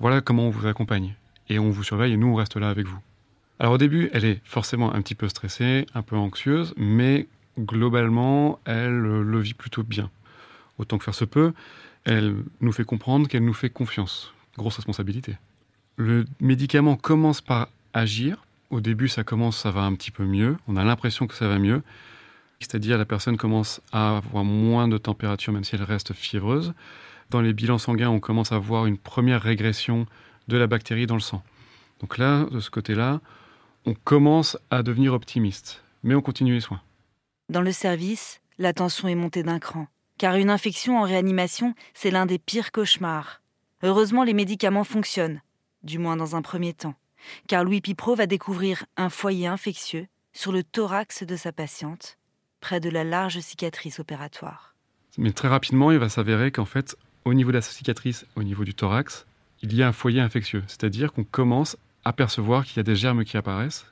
voilà 0.00 0.20
comment 0.20 0.44
on 0.44 0.50
vous 0.50 0.66
accompagne. 0.66 1.14
Et 1.50 1.58
on 1.58 1.70
vous 1.70 1.84
surveille 1.84 2.14
et 2.14 2.16
nous 2.16 2.26
on 2.26 2.34
reste 2.34 2.56
là 2.56 2.70
avec 2.70 2.86
vous. 2.86 2.98
Alors 3.60 3.74
au 3.74 3.78
début, 3.78 4.08
elle 4.12 4.24
est 4.24 4.40
forcément 4.44 4.94
un 4.94 5.02
petit 5.02 5.14
peu 5.14 5.28
stressée, 5.28 5.86
un 5.94 6.02
peu 6.02 6.16
anxieuse, 6.16 6.74
mais 6.76 7.26
globalement, 7.58 8.60
elle 8.64 8.96
le 8.96 9.40
vit 9.40 9.54
plutôt 9.54 9.82
bien. 9.82 10.10
Autant 10.78 10.98
que 10.98 11.04
faire 11.04 11.14
se 11.14 11.24
peut, 11.24 11.52
elle 12.04 12.36
nous 12.60 12.72
fait 12.72 12.84
comprendre 12.84 13.26
qu'elle 13.26 13.44
nous 13.44 13.54
fait 13.54 13.70
confiance. 13.70 14.32
Grosse 14.56 14.76
responsabilité. 14.76 15.36
Le 15.96 16.24
médicament 16.40 16.96
commence 16.96 17.40
par 17.40 17.68
agir. 17.92 18.44
Au 18.70 18.80
début, 18.80 19.08
ça 19.08 19.24
commence, 19.24 19.58
ça 19.58 19.72
va 19.72 19.82
un 19.82 19.94
petit 19.94 20.12
peu 20.12 20.24
mieux. 20.24 20.56
On 20.68 20.76
a 20.76 20.84
l'impression 20.84 21.26
que 21.26 21.34
ça 21.34 21.48
va 21.48 21.58
mieux. 21.58 21.82
C'est-à-dire, 22.60 22.98
la 22.98 23.04
personne 23.04 23.36
commence 23.36 23.80
à 23.92 24.18
avoir 24.18 24.44
moins 24.44 24.88
de 24.88 24.98
température, 24.98 25.52
même 25.52 25.64
si 25.64 25.74
elle 25.74 25.82
reste 25.82 26.12
fiévreuse. 26.12 26.74
Dans 27.30 27.40
les 27.40 27.52
bilans 27.52 27.78
sanguins, 27.78 28.10
on 28.10 28.20
commence 28.20 28.52
à 28.52 28.58
voir 28.58 28.86
une 28.86 28.98
première 28.98 29.42
régression 29.42 30.06
de 30.46 30.56
la 30.56 30.66
bactérie 30.66 31.06
dans 31.06 31.14
le 31.14 31.20
sang. 31.20 31.42
Donc 32.00 32.18
là, 32.18 32.46
de 32.50 32.60
ce 32.60 32.70
côté-là, 32.70 33.20
on 33.86 33.94
commence 33.94 34.58
à 34.70 34.82
devenir 34.82 35.14
optimiste. 35.14 35.82
Mais 36.02 36.14
on 36.14 36.20
continue 36.20 36.54
les 36.54 36.60
soins. 36.60 36.80
Dans 37.48 37.62
le 37.62 37.72
service, 37.72 38.40
la 38.58 38.72
tension 38.72 39.08
est 39.08 39.14
montée 39.14 39.42
d'un 39.42 39.58
cran. 39.58 39.86
Car 40.18 40.36
une 40.36 40.50
infection 40.50 40.98
en 40.98 41.02
réanimation, 41.02 41.74
c'est 41.94 42.10
l'un 42.10 42.26
des 42.26 42.38
pires 42.38 42.72
cauchemars. 42.72 43.40
Heureusement, 43.82 44.24
les 44.24 44.34
médicaments 44.34 44.84
fonctionnent 44.84 45.40
du 45.82 45.98
moins 45.98 46.16
dans 46.16 46.36
un 46.36 46.42
premier 46.42 46.74
temps, 46.74 46.94
car 47.46 47.64
Louis 47.64 47.80
Pipro 47.80 48.14
va 48.14 48.26
découvrir 48.26 48.84
un 48.96 49.10
foyer 49.10 49.46
infectieux 49.46 50.06
sur 50.32 50.52
le 50.52 50.62
thorax 50.62 51.22
de 51.24 51.36
sa 51.36 51.52
patiente, 51.52 52.18
près 52.60 52.80
de 52.80 52.90
la 52.90 53.04
large 53.04 53.38
cicatrice 53.40 54.00
opératoire. 54.00 54.74
Mais 55.16 55.32
très 55.32 55.48
rapidement, 55.48 55.90
il 55.90 55.98
va 55.98 56.08
s'avérer 56.08 56.50
qu'en 56.50 56.64
fait, 56.64 56.96
au 57.24 57.34
niveau 57.34 57.50
de 57.50 57.56
la 57.56 57.62
cicatrice, 57.62 58.26
au 58.36 58.42
niveau 58.42 58.64
du 58.64 58.74
thorax, 58.74 59.26
il 59.62 59.74
y 59.74 59.82
a 59.82 59.88
un 59.88 59.92
foyer 59.92 60.20
infectieux, 60.20 60.62
c'est-à-dire 60.66 61.12
qu'on 61.12 61.24
commence 61.24 61.76
à 62.04 62.12
percevoir 62.12 62.64
qu'il 62.64 62.76
y 62.76 62.80
a 62.80 62.84
des 62.84 62.96
germes 62.96 63.24
qui 63.24 63.36
apparaissent, 63.36 63.86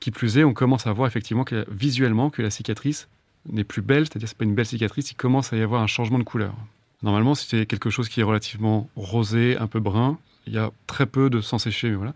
Qui 0.00 0.10
plus 0.10 0.38
est, 0.38 0.44
on 0.44 0.52
commence 0.52 0.86
à 0.86 0.92
voir 0.92 1.08
effectivement 1.08 1.44
que, 1.44 1.64
visuellement 1.70 2.30
que 2.30 2.42
la 2.42 2.50
cicatrice 2.50 3.08
n'est 3.50 3.64
plus 3.64 3.82
belle, 3.82 4.06
c'est-à-dire 4.06 4.28
c'est 4.28 4.36
pas 4.36 4.44
une 4.44 4.54
belle 4.54 4.66
cicatrice, 4.66 5.10
il 5.10 5.14
commence 5.14 5.52
à 5.52 5.56
y 5.56 5.62
avoir 5.62 5.82
un 5.82 5.86
changement 5.86 6.18
de 6.18 6.24
couleur. 6.24 6.54
Normalement, 7.02 7.34
si 7.34 7.46
c'est 7.46 7.66
quelque 7.66 7.90
chose 7.90 8.08
qui 8.08 8.20
est 8.20 8.24
relativement 8.24 8.88
rosé, 8.96 9.56
un 9.58 9.66
peu 9.66 9.80
brun, 9.80 10.18
il 10.46 10.52
y 10.52 10.58
a 10.58 10.70
très 10.86 11.06
peu 11.06 11.30
de 11.30 11.40
sang 11.40 11.58
séché, 11.58 11.94
voilà, 11.94 12.14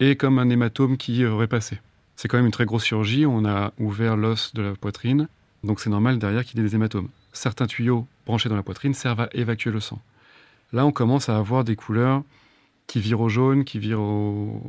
et 0.00 0.16
comme 0.16 0.38
un 0.38 0.48
hématome 0.48 0.96
qui 0.96 1.24
aurait 1.24 1.46
passé. 1.46 1.78
C'est 2.16 2.28
quand 2.28 2.36
même 2.36 2.46
une 2.46 2.52
très 2.52 2.64
grosse 2.64 2.84
chirurgie, 2.84 3.26
on 3.26 3.44
a 3.44 3.72
ouvert 3.78 4.16
l'os 4.16 4.52
de 4.54 4.62
la 4.62 4.74
poitrine, 4.74 5.28
donc 5.64 5.80
c'est 5.80 5.90
normal 5.90 6.18
derrière 6.18 6.44
qu'il 6.44 6.58
y 6.58 6.62
ait 6.62 6.66
des 6.66 6.74
hématomes. 6.74 7.08
Certains 7.32 7.66
tuyaux 7.66 8.06
branchés 8.26 8.48
dans 8.48 8.56
la 8.56 8.62
poitrine 8.62 8.94
servent 8.94 9.20
à 9.20 9.28
évacuer 9.32 9.70
le 9.70 9.80
sang. 9.80 10.00
Là, 10.72 10.84
on 10.84 10.92
commence 10.92 11.28
à 11.28 11.36
avoir 11.36 11.64
des 11.64 11.76
couleurs 11.76 12.22
qui 12.88 12.98
virent 12.98 13.20
au 13.20 13.28
jaune, 13.28 13.64
qui 13.64 13.78
virent 13.78 14.00
au 14.00 14.60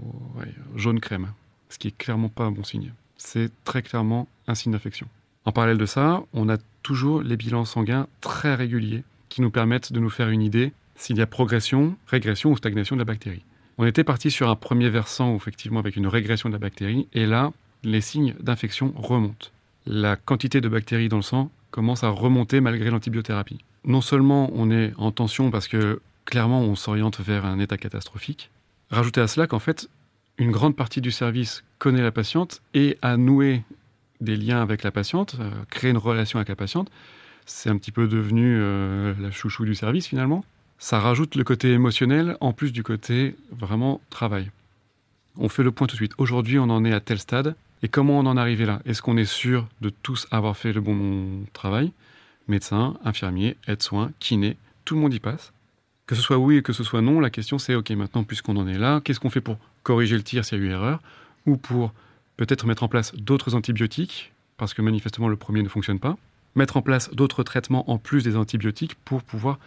jaune 0.75 0.99
crème, 0.99 1.29
ce 1.69 1.79
qui 1.79 1.87
est 1.87 1.97
clairement 1.97 2.29
pas 2.29 2.43
un 2.43 2.51
bon 2.51 2.63
signe. 2.63 2.93
C'est 3.17 3.49
très 3.63 3.81
clairement 3.81 4.27
un 4.47 4.53
signe 4.53 4.73
d'infection. 4.73 5.07
En 5.45 5.51
parallèle 5.51 5.79
de 5.79 5.85
ça, 5.87 6.21
on 6.33 6.49
a 6.49 6.57
toujours 6.83 7.23
les 7.23 7.37
bilans 7.37 7.65
sanguins 7.65 8.07
très 8.21 8.53
réguliers 8.53 9.03
qui 9.29 9.41
nous 9.41 9.49
permettent 9.49 9.91
de 9.91 9.99
nous 9.99 10.09
faire 10.09 10.29
une 10.29 10.41
idée 10.41 10.73
s'il 10.95 11.17
y 11.17 11.21
a 11.21 11.27
progression, 11.27 11.95
régression 12.07 12.51
ou 12.51 12.57
stagnation 12.57 12.95
de 12.95 13.01
la 13.01 13.05
bactérie. 13.05 13.43
On 13.77 13.85
était 13.85 14.03
parti 14.03 14.29
sur 14.29 14.49
un 14.49 14.55
premier 14.55 14.89
versant, 14.89 15.35
effectivement, 15.35 15.79
avec 15.79 15.95
une 15.95 16.07
régression 16.07 16.49
de 16.49 16.53
la 16.53 16.59
bactérie, 16.59 17.07
et 17.13 17.25
là, 17.25 17.53
les 17.83 18.01
signes 18.01 18.35
d'infection 18.41 18.93
remontent. 18.97 19.47
La 19.85 20.17
quantité 20.17 20.59
de 20.59 20.67
bactéries 20.67 21.07
dans 21.07 21.15
le 21.15 21.23
sang 21.23 21.49
commence 21.71 22.03
à 22.03 22.09
remonter 22.09 22.59
malgré 22.59 22.89
l'antibiothérapie. 22.89 23.59
Non 23.85 24.01
seulement 24.01 24.51
on 24.53 24.69
est 24.69 24.91
en 24.97 25.11
tension 25.11 25.51
parce 25.51 25.69
que 25.69 26.01
clairement 26.29 26.61
on 26.61 26.75
s'oriente 26.75 27.19
vers 27.19 27.45
un 27.45 27.59
état 27.59 27.77
catastrophique, 27.77 28.49
rajoutez 28.89 29.21
à 29.21 29.27
cela 29.27 29.47
qu'en 29.47 29.59
fait, 29.59 29.89
une 30.37 30.51
grande 30.51 30.75
partie 30.75 31.01
du 31.01 31.11
service 31.11 31.63
connaît 31.79 32.01
la 32.01 32.11
patiente 32.11 32.61
et 32.73 32.97
a 33.01 33.17
noué 33.17 33.63
des 34.21 34.35
liens 34.35 34.61
avec 34.61 34.83
la 34.83 34.91
patiente, 34.91 35.35
euh, 35.39 35.49
créé 35.69 35.91
une 35.91 35.97
relation 35.97 36.39
avec 36.39 36.49
la 36.49 36.55
patiente. 36.55 36.89
C'est 37.45 37.69
un 37.69 37.77
petit 37.77 37.91
peu 37.91 38.07
devenu 38.07 38.57
euh, 38.59 39.13
la 39.19 39.31
chouchou 39.31 39.65
du 39.65 39.75
service 39.75 40.07
finalement 40.07 40.43
ça 40.79 40.99
rajoute 40.99 41.35
le 41.35 41.43
côté 41.43 41.73
émotionnel 41.73 42.37
en 42.39 42.53
plus 42.53 42.71
du 42.71 42.83
côté 42.83 43.35
vraiment 43.51 43.99
travail. 44.09 44.49
On 45.37 45.49
fait 45.49 45.63
le 45.63 45.71
point 45.71 45.87
tout 45.87 45.95
de 45.95 45.97
suite. 45.97 46.13
Aujourd'hui, 46.17 46.57
on 46.57 46.69
en 46.69 46.85
est 46.85 46.93
à 46.93 47.01
tel 47.01 47.19
stade. 47.19 47.55
Et 47.83 47.89
comment 47.89 48.17
on 48.17 48.25
en 48.25 48.37
est 48.37 48.39
arrivé 48.39 48.65
là? 48.65 48.81
Est-ce 48.85 49.01
qu'on 49.01 49.17
est 49.17 49.25
sûr 49.25 49.67
de 49.81 49.89
tous 49.89 50.27
avoir 50.31 50.57
fait 50.57 50.73
le 50.73 50.81
bon 50.81 51.45
travail? 51.53 51.91
Médecin, 52.47 52.97
infirmier, 53.05 53.57
aide-soin, 53.67 54.11
kiné, 54.19 54.57
tout 54.85 54.95
le 54.95 55.01
monde 55.01 55.13
y 55.13 55.19
passe. 55.19 55.53
Que 56.09 56.15
ce 56.15 56.23
soit 56.23 56.39
oui 56.39 56.57
et 56.57 56.61
que 56.63 56.73
ce 56.73 56.83
soit 56.83 57.03
non, 57.03 57.19
la 57.19 57.29
question 57.29 57.59
c'est 57.59 57.75
ok, 57.75 57.91
maintenant, 57.91 58.23
puisqu'on 58.23 58.57
en 58.57 58.67
est 58.67 58.79
là, 58.79 58.99
qu'est-ce 58.99 59.19
qu'on 59.19 59.29
fait 59.29 59.41
pour 59.41 59.59
corriger 59.83 60.15
le 60.17 60.23
tir 60.23 60.43
s'il 60.43 60.57
y 60.57 60.61
a 60.61 60.65
eu 60.65 60.69
erreur 60.71 61.03
Ou 61.45 61.55
pour 61.55 61.93
peut-être 62.35 62.65
mettre 62.65 62.81
en 62.81 62.87
place 62.87 63.13
d'autres 63.13 63.53
antibiotiques, 63.53 64.33
parce 64.57 64.73
que 64.73 64.81
manifestement 64.81 65.27
le 65.27 65.35
premier 65.35 65.61
ne 65.61 65.69
fonctionne 65.69 65.99
pas 65.99 66.17
Mettre 66.55 66.77
en 66.77 66.81
place 66.81 67.11
d'autres 67.13 67.43
traitements 67.43 67.91
en 67.91 67.99
plus 67.99 68.23
des 68.23 68.37
antibiotiques 68.37 68.95
pour 69.05 69.21
pouvoir 69.21 69.59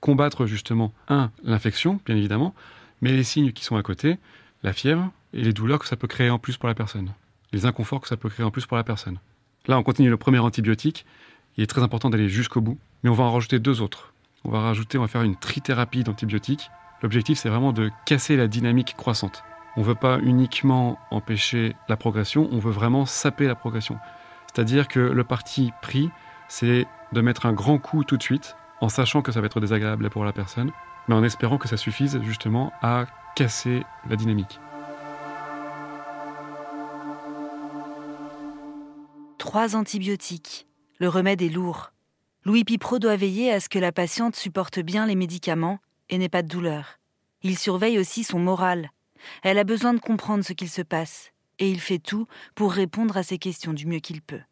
combattre 0.00 0.46
justement, 0.46 0.92
un, 1.06 1.30
l'infection, 1.44 2.00
bien 2.04 2.16
évidemment, 2.16 2.56
mais 3.00 3.12
les 3.12 3.22
signes 3.22 3.52
qui 3.52 3.64
sont 3.64 3.76
à 3.76 3.82
côté, 3.84 4.18
la 4.64 4.72
fièvre 4.72 5.12
et 5.32 5.42
les 5.42 5.52
douleurs 5.52 5.78
que 5.78 5.86
ça 5.86 5.94
peut 5.94 6.08
créer 6.08 6.28
en 6.28 6.40
plus 6.40 6.56
pour 6.56 6.68
la 6.68 6.74
personne, 6.74 7.12
les 7.52 7.66
inconforts 7.66 8.00
que 8.00 8.08
ça 8.08 8.16
peut 8.16 8.30
créer 8.30 8.44
en 8.44 8.50
plus 8.50 8.66
pour 8.66 8.76
la 8.76 8.82
personne. 8.82 9.18
Là, 9.68 9.78
on 9.78 9.84
continue 9.84 10.10
le 10.10 10.16
premier 10.16 10.40
antibiotique. 10.40 11.06
Il 11.56 11.62
est 11.62 11.68
très 11.68 11.82
important 11.82 12.10
d'aller 12.10 12.28
jusqu'au 12.28 12.60
bout, 12.60 12.80
mais 13.04 13.10
on 13.10 13.14
va 13.14 13.22
en 13.22 13.32
rajouter 13.32 13.60
deux 13.60 13.80
autres. 13.80 14.12
On 14.44 14.50
va 14.50 14.60
rajouter, 14.60 14.98
on 14.98 15.02
va 15.02 15.08
faire 15.08 15.22
une 15.22 15.36
trithérapie 15.36 16.04
d'antibiotiques. 16.04 16.70
L'objectif, 17.02 17.38
c'est 17.38 17.48
vraiment 17.48 17.72
de 17.72 17.90
casser 18.04 18.36
la 18.36 18.46
dynamique 18.46 18.94
croissante. 18.96 19.42
On 19.76 19.80
ne 19.80 19.86
veut 19.86 19.94
pas 19.94 20.18
uniquement 20.20 20.98
empêcher 21.10 21.74
la 21.88 21.96
progression, 21.96 22.48
on 22.52 22.58
veut 22.58 22.70
vraiment 22.70 23.06
saper 23.06 23.46
la 23.46 23.54
progression. 23.54 23.98
C'est-à-dire 24.46 24.86
que 24.86 25.00
le 25.00 25.24
parti 25.24 25.72
pris, 25.82 26.10
c'est 26.48 26.86
de 27.12 27.20
mettre 27.20 27.46
un 27.46 27.52
grand 27.52 27.78
coup 27.78 28.04
tout 28.04 28.16
de 28.16 28.22
suite 28.22 28.56
en 28.80 28.88
sachant 28.88 29.22
que 29.22 29.32
ça 29.32 29.40
va 29.40 29.46
être 29.46 29.60
désagréable 29.60 30.10
pour 30.10 30.24
la 30.24 30.32
personne, 30.32 30.70
mais 31.08 31.14
en 31.14 31.24
espérant 31.24 31.58
que 31.58 31.68
ça 31.68 31.76
suffise 31.76 32.20
justement 32.22 32.72
à 32.82 33.06
casser 33.34 33.82
la 34.08 34.16
dynamique. 34.16 34.60
Trois 39.38 39.74
antibiotiques. 39.74 40.66
Le 40.98 41.08
remède 41.08 41.42
est 41.42 41.48
lourd. 41.48 41.93
Louis 42.46 42.64
Pipro 42.64 42.98
doit 42.98 43.16
veiller 43.16 43.50
à 43.50 43.58
ce 43.58 43.70
que 43.70 43.78
la 43.78 43.90
patiente 43.90 44.36
supporte 44.36 44.78
bien 44.78 45.06
les 45.06 45.14
médicaments 45.14 45.78
et 46.10 46.18
n'ait 46.18 46.28
pas 46.28 46.42
de 46.42 46.48
douleur. 46.48 46.98
Il 47.42 47.56
surveille 47.56 47.98
aussi 47.98 48.22
son 48.22 48.38
moral. 48.38 48.90
Elle 49.42 49.56
a 49.56 49.64
besoin 49.64 49.94
de 49.94 49.98
comprendre 49.98 50.44
ce 50.44 50.52
qu'il 50.52 50.68
se 50.68 50.82
passe, 50.82 51.32
et 51.58 51.70
il 51.70 51.80
fait 51.80 51.98
tout 51.98 52.26
pour 52.54 52.72
répondre 52.72 53.16
à 53.16 53.22
ses 53.22 53.38
questions 53.38 53.72
du 53.72 53.86
mieux 53.86 54.00
qu'il 54.00 54.20
peut. 54.20 54.42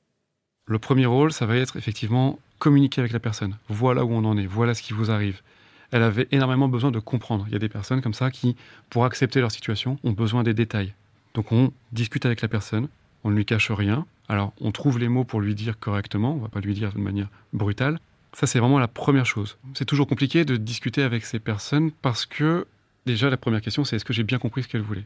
Le 0.65 0.79
premier 0.79 1.05
rôle, 1.05 1.35
ça 1.35 1.45
va 1.45 1.57
être 1.57 1.77
effectivement 1.77 2.39
communiquer 2.59 3.03
avec 3.03 3.13
la 3.13 3.21
personne. 3.21 3.59
Voilà 3.69 4.07
où 4.07 4.13
on 4.13 4.25
en 4.25 4.39
est, 4.39 4.47
voilà 4.47 4.73
ce 4.73 4.81
qui 4.81 4.95
vous 4.95 5.11
arrive. 5.11 5.43
Elle 5.91 6.03
avait 6.03 6.29
énormément 6.31 6.69
besoin 6.69 6.93
de 6.93 6.99
comprendre. 6.99 7.45
Il 7.49 7.53
y 7.53 7.57
a 7.57 7.59
des 7.59 7.69
personnes 7.69 8.01
comme 8.01 8.15
ça 8.15 8.31
qui, 8.31 8.57
pour 8.89 9.05
accepter 9.05 9.41
leur 9.41 9.51
situation, 9.51 9.99
ont 10.03 10.13
besoin 10.13 10.45
des 10.45 10.55
détails. 10.55 10.95
Donc 11.35 11.53
on 11.53 11.75
discute 11.93 12.25
avec 12.25 12.41
la 12.41 12.49
personne, 12.49 12.89
on 13.23 13.29
ne 13.29 13.37
lui 13.37 13.45
cache 13.45 13.71
rien. 13.71 14.07
Alors 14.33 14.55
on 14.63 14.73
trouve 14.73 14.99
les 14.99 15.11
mots 15.11 15.25
pour 15.25 15.43
lui 15.43 15.55
dire 15.55 15.79
correctement, 15.79 16.33
on 16.33 16.37
ne 16.37 16.41
va 16.41 16.49
pas 16.49 16.61
lui 16.61 16.73
dire 16.73 16.91
de 16.95 16.99
manière 16.99 17.29
brutale. 17.53 18.01
Ça 18.33 18.47
c'est 18.47 18.61
vraiment 18.61 18.79
la 18.79 18.89
première 18.89 19.27
chose. 19.27 19.59
C'est 19.75 19.85
toujours 19.85 20.07
compliqué 20.07 20.47
de 20.47 20.57
discuter 20.57 21.03
avec 21.03 21.27
ces 21.27 21.39
personnes 21.39 21.91
parce 21.91 22.25
que 22.25 22.67
déjà 23.05 23.29
la 23.29 23.37
première 23.37 23.61
question 23.61 23.85
c'est 23.85 23.97
est-ce 23.97 24.07
que 24.07 24.15
j'ai 24.15 24.23
bien 24.23 24.39
compris 24.39 24.63
ce 24.63 24.69
qu'elle 24.69 24.81
voulait 24.81 25.05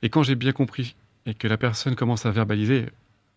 Et 0.00 0.08
quand 0.08 0.22
j'ai 0.22 0.36
bien 0.36 0.52
compris 0.52 0.96
et 1.26 1.34
que 1.34 1.48
la 1.48 1.58
personne 1.58 1.96
commence 1.96 2.24
à 2.24 2.30
verbaliser 2.30 2.86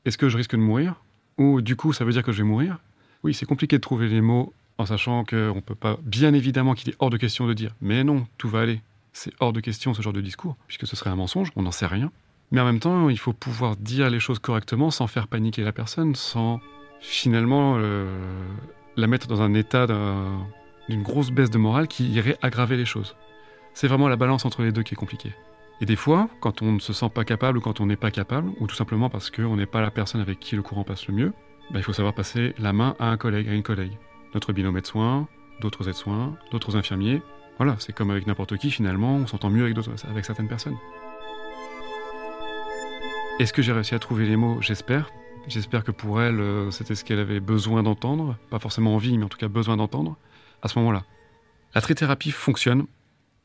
est-ce 0.06 0.18
que 0.18 0.30
je 0.30 0.38
risque 0.38 0.52
de 0.52 0.62
mourir? 0.62 1.02
Ou 1.38 1.60
du 1.60 1.76
coup 1.76 1.92
ça 1.92 2.06
veut 2.06 2.14
dire 2.14 2.24
que 2.24 2.32
je 2.32 2.38
vais 2.38 2.48
mourir? 2.48 2.80
Oui, 3.24 3.34
c'est 3.34 3.46
compliqué 3.46 3.76
de 3.76 3.82
trouver 3.82 4.08
les 4.08 4.22
mots 4.22 4.54
en 4.78 4.86
sachant 4.86 5.26
qu'on 5.26 5.56
ne 5.56 5.60
peut 5.60 5.76
pas, 5.76 6.00
bien 6.04 6.34
évidemment 6.34 6.76
qu'il 6.76 6.92
est 6.92 6.96
hors 7.00 7.10
de 7.10 7.18
question 7.18 7.46
de 7.46 7.54
dire 7.54 7.76
mais 7.82 8.06
non, 8.06 8.26
tout 8.38 8.48
va 8.48 8.62
aller. 8.62 8.80
C'est 9.12 9.34
hors 9.42 9.52
de 9.52 9.60
question 9.60 9.94
ce 9.94 10.02
genre 10.02 10.14
de 10.14 10.22
discours, 10.22 10.56
puisque 10.68 10.88
ce 10.88 10.96
serait 10.96 11.10
un 11.10 11.18
mensonge, 11.18 11.52
on 11.58 11.64
n'en 11.64 11.72
sait 11.72 11.88
rien. 11.88 12.10
Mais 12.52 12.62
en 12.62 12.66
même 12.66 12.80
temps, 12.80 13.10
il 13.10 13.18
faut 13.18 13.34
pouvoir 13.34 13.76
dire 13.76 14.10
les 14.10 14.20
choses 14.20 14.40
correctement 14.40 14.92
sans 14.92 15.08
faire 15.08 15.28
paniquer 15.28 15.64
la 15.64 15.72
personne, 15.72 16.16
sans 16.16 16.60
finalement 17.02 17.76
euh, 17.78 18.08
la 18.98 19.08
mettre 19.08 19.28
dans 19.28 19.42
un 19.42 19.54
état 19.54 19.88
d'une 20.90 21.04
grosse 21.04 21.32
baisse 21.32 21.50
de 21.50 21.58
morale 21.58 21.88
qui 21.88 22.10
irait 22.10 22.38
aggraver 22.42 22.78
les 22.78 22.86
choses. 22.86 23.16
C'est 23.74 23.88
vraiment 23.88 24.08
la 24.08 24.16
balance 24.16 24.46
entre 24.46 24.62
les 24.62 24.72
deux 24.72 24.84
qui 24.84 24.94
est 24.94 24.98
compliquée. 24.98 25.34
Et 25.82 25.86
des 25.86 25.98
fois, 25.98 26.30
quand 26.40 26.62
on 26.62 26.72
ne 26.72 26.80
se 26.80 26.94
sent 26.94 27.10
pas 27.14 27.26
capable 27.26 27.58
ou 27.58 27.62
quand 27.62 27.82
on 27.82 27.86
n'est 27.86 27.98
pas 27.98 28.12
capable, 28.12 28.50
ou 28.60 28.68
tout 28.68 28.76
simplement 28.76 29.10
parce 29.10 29.30
qu'on 29.30 29.58
n'est 29.58 29.66
pas 29.66 29.82
la 29.82 29.92
personne 29.92 30.22
avec 30.22 30.40
qui 30.40 30.56
le 30.56 30.62
courant 30.62 30.86
passe 30.86 31.08
le 31.08 31.14
mieux, 31.14 31.34
bah, 31.72 31.80
il 31.80 31.84
faut 31.84 31.94
savoir 31.94 32.14
passer 32.14 32.54
la 32.58 32.72
main 32.72 32.96
à 33.00 33.10
un 33.10 33.18
collègue, 33.18 33.50
à 33.50 33.54
une 33.54 33.64
collègue. 33.64 33.98
Notre 34.34 34.54
binôme 34.54 34.80
de 34.80 34.86
soins, 34.86 35.28
d'autres 35.60 35.90
aides-soins, 35.90 36.38
d'autres 36.52 36.78
infirmiers. 36.78 37.22
Voilà, 37.58 37.76
c'est 37.80 37.94
comme 37.94 38.12
avec 38.12 38.28
n'importe 38.28 38.58
qui 38.58 38.72
finalement, 38.72 39.16
on 39.16 39.28
s'entend 39.28 39.50
mieux 39.50 39.66
avec, 39.66 39.78
avec 40.10 40.26
certaines 40.26 40.48
personnes. 40.48 40.78
Est-ce 43.40 43.54
que 43.54 43.62
j'ai 43.62 43.72
réussi 43.72 43.96
à 43.96 44.00
trouver 44.00 44.26
les 44.26 44.36
mots? 44.36 44.62
J'espère. 44.62 45.12
J'espère 45.48 45.84
que 45.84 45.92
pour 45.92 46.22
elle, 46.22 46.40
euh, 46.40 46.72
c'était 46.72 46.96
ce 46.96 47.04
qu'elle 47.04 47.20
avait 47.20 47.40
besoin 47.40 47.84
d'entendre. 47.84 48.38
Pas 48.50 48.60
forcément 48.60 48.96
envie, 48.96 49.18
mais 49.18 49.26
en 49.26 49.30
tout 49.30 49.38
cas 49.38 49.48
besoin 49.48 49.78
d'entendre. 49.78 50.18
À 50.62 50.68
ce 50.68 50.80
moment-là. 50.80 51.04
La 51.74 51.82
trithérapie 51.82 52.32
fonctionne. 52.32 52.86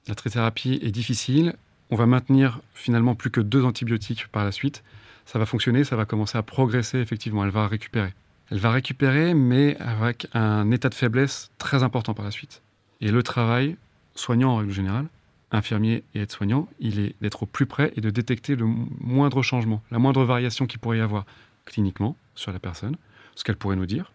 La 0.06 0.14
trithérapie 0.14 0.78
est 0.82 0.92
difficile. 0.92 1.54
On 1.90 1.96
va 1.96 2.06
maintenir 2.06 2.60
finalement 2.72 3.14
plus 3.14 3.30
que 3.30 3.40
deux 3.40 3.64
antibiotiques 3.64 4.28
par 4.28 4.44
la 4.44 4.52
suite 4.52 4.82
ça 5.30 5.38
va 5.38 5.46
fonctionner, 5.46 5.84
ça 5.84 5.94
va 5.94 6.06
commencer 6.06 6.36
à 6.36 6.42
progresser 6.42 6.98
effectivement, 6.98 7.44
elle 7.44 7.52
va 7.52 7.68
récupérer. 7.68 8.12
Elle 8.50 8.58
va 8.58 8.72
récupérer, 8.72 9.32
mais 9.32 9.76
avec 9.78 10.26
un 10.34 10.72
état 10.72 10.88
de 10.88 10.94
faiblesse 10.94 11.52
très 11.58 11.84
important 11.84 12.14
par 12.14 12.24
la 12.24 12.32
suite. 12.32 12.62
Et 13.00 13.12
le 13.12 13.22
travail, 13.22 13.76
soignant 14.16 14.50
en 14.50 14.56
règle 14.56 14.72
générale, 14.72 15.06
infirmier 15.52 16.04
et 16.14 16.20
aide-soignant, 16.20 16.68
il 16.78 17.00
est 17.00 17.14
d'être 17.20 17.42
au 17.42 17.46
plus 17.46 17.66
près 17.66 17.92
et 17.96 18.00
de 18.00 18.10
détecter 18.10 18.56
le 18.56 18.66
moindre 18.66 19.42
changement, 19.42 19.82
la 19.90 19.98
moindre 19.98 20.24
variation 20.24 20.66
qu'il 20.66 20.78
pourrait 20.78 20.98
y 20.98 21.00
avoir 21.00 21.24
cliniquement 21.64 22.16
sur 22.34 22.52
la 22.52 22.58
personne, 22.58 22.96
ce 23.34 23.44
qu'elle 23.44 23.56
pourrait 23.56 23.76
nous 23.76 23.86
dire, 23.86 24.12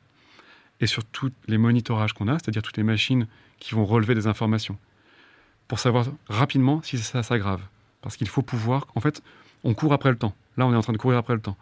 et 0.82 0.88
sur 0.88 1.04
tous 1.04 1.32
les 1.48 1.58
monitorages 1.58 2.14
qu'on 2.14 2.28
a, 2.28 2.34
c'est-à-dire 2.34 2.62
toutes 2.62 2.78
les 2.78 2.84
machines 2.84 3.28
qui 3.60 3.76
vont 3.76 3.86
relever 3.86 4.16
des 4.16 4.28
informations, 4.28 4.78
pour 5.68 5.80
savoir 5.80 6.06
rapidement 6.28 6.82
si 6.82 6.98
ça 6.98 7.24
s'aggrave. 7.24 7.62
Parce 8.02 8.18
qu'il 8.18 8.28
faut 8.28 8.44
pouvoir, 8.44 8.88
en 8.96 9.00
fait, 9.00 9.24
on 9.64 9.74
court 9.74 9.94
après 9.94 10.12
le 10.12 10.18
temps. 10.18 10.36
Là, 10.58 10.68
on 10.68 10.74
est 10.74 10.76
en 10.76 10.82
train 10.82 10.94
de 10.94 10.98
courir 10.98 11.18
après 11.18 11.34
le 11.34 11.42
temps. 11.42 11.58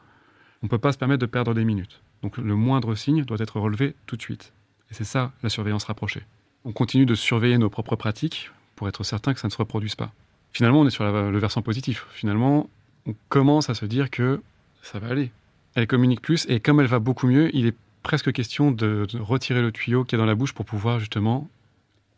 On 0.62 0.66
ne 0.66 0.70
peut 0.70 0.78
pas 0.78 0.92
se 0.92 0.98
permettre 0.98 1.22
de 1.22 1.26
perdre 1.26 1.54
des 1.54 1.64
minutes. 1.64 2.02
Donc 2.22 2.38
le 2.38 2.56
moindre 2.56 2.96
signe 2.96 3.24
doit 3.24 3.38
être 3.40 3.60
relevé 3.60 3.96
tout 4.06 4.16
de 4.16 4.22
suite. 4.22 4.54
Et 4.92 4.94
c'est 4.94 5.04
ça 5.04 5.32
la 5.42 5.50
surveillance 5.50 5.84
rapprochée. 5.86 6.24
On 6.66 6.72
continue 6.72 7.06
de 7.06 7.16
surveiller 7.16 7.58
nos 7.58 7.70
propres 7.70 7.96
pratiques 7.96 8.52
pour 8.84 8.90
être 8.90 9.04
certain 9.06 9.34
que 9.34 9.40
ça 9.40 9.48
ne 9.48 9.52
se 9.54 9.56
reproduise 9.56 9.96
pas. 9.96 10.12
Finalement, 10.52 10.82
on 10.82 10.86
est 10.86 10.90
sur 10.90 11.06
le 11.06 11.40
versant 11.40 11.62
positif. 11.62 12.06
Finalement, 12.12 12.70
on 13.06 13.16
commence 13.30 13.70
à 13.70 13.76
se 13.76 13.86
dire 13.86 14.10
que 14.10 14.42
ça 14.82 15.00
va 15.00 15.08
aller. 15.08 15.32
Elle 15.76 15.88
communique 15.88 16.22
plus 16.22 16.46
et 16.50 16.60
comme 16.60 16.82
elle 16.82 16.88
va 16.88 17.00
beaucoup 17.00 17.28
mieux, 17.28 17.50
il 17.56 17.66
est 17.66 17.76
presque 18.04 18.34
question 18.34 18.72
de, 18.72 19.08
de 19.10 19.20
retirer 19.22 19.62
le 19.62 19.72
tuyau 19.72 20.04
qui 20.04 20.16
est 20.16 20.18
dans 20.18 20.26
la 20.26 20.36
bouche 20.36 20.52
pour 20.52 20.66
pouvoir 20.66 21.00
justement 21.00 21.50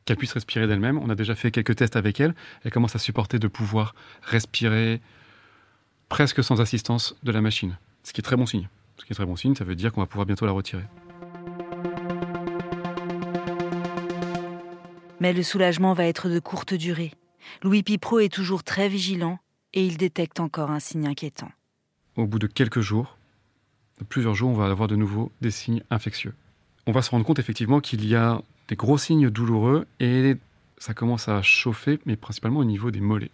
qu'elle 0.05 0.17
puisse 0.17 0.33
respirer 0.33 0.65
d'elle-même. 0.65 0.97
On 0.97 1.11
a 1.11 1.15
déjà 1.15 1.35
fait 1.35 1.51
quelques 1.51 1.75
tests 1.75 1.97
avec 1.97 2.19
elle. 2.19 2.33
Elle 2.63 2.71
commence 2.71 2.95
à 2.95 2.99
supporter 2.99 3.37
de 3.37 3.47
pouvoir 3.47 3.93
respirer, 4.23 5.01
presque 6.09 6.43
sans 6.43 6.61
assistance 6.61 7.15
de 7.21 7.31
la 7.31 7.41
machine, 7.41 7.77
ce 8.03 8.11
qui 8.11 8.21
est 8.21 8.23
très 8.23 8.37
bon 8.37 8.47
signe. 8.47 8.67
Ce 8.97 9.05
qui 9.05 9.13
est 9.13 9.15
très 9.15 9.27
bon 9.27 9.35
signe, 9.35 9.53
ça 9.53 9.65
veut 9.65 9.75
dire 9.75 9.93
qu'on 9.93 10.01
va 10.01 10.07
pouvoir 10.07 10.25
bientôt 10.25 10.47
la 10.47 10.51
retirer. 10.51 10.83
Mais 15.19 15.33
le 15.33 15.43
soulagement 15.43 15.93
va 15.93 16.05
être 16.05 16.29
de 16.29 16.39
courte 16.39 16.73
durée. 16.73 17.11
Louis 17.63 17.83
Pipro 17.83 18.19
est 18.19 18.33
toujours 18.33 18.63
très 18.63 18.89
vigilant 18.89 19.39
et 19.73 19.85
il 19.85 19.97
détecte 19.97 20.39
encore 20.39 20.71
un 20.71 20.79
signe 20.79 21.07
inquiétant. 21.07 21.51
Au 22.15 22.25
bout 22.25 22.39
de 22.39 22.47
quelques 22.47 22.81
jours, 22.81 23.17
plusieurs 24.09 24.35
jours, 24.35 24.49
on 24.49 24.55
va 24.55 24.65
avoir 24.65 24.87
de 24.87 24.95
nouveau 24.95 25.31
des 25.41 25.51
signes 25.51 25.83
infectieux. 25.89 26.33
On 26.85 26.91
va 26.91 27.01
se 27.01 27.11
rendre 27.11 27.25
compte 27.25 27.39
effectivement 27.39 27.79
qu'il 27.79 28.05
y 28.05 28.15
a 28.15 28.41
des 28.67 28.75
gros 28.75 28.97
signes 28.97 29.29
douloureux 29.29 29.85
et 29.99 30.35
ça 30.77 30.93
commence 30.93 31.29
à 31.29 31.41
chauffer, 31.41 31.99
mais 32.05 32.15
principalement 32.15 32.59
au 32.59 32.65
niveau 32.65 32.91
des 32.91 33.01
mollets. 33.01 33.31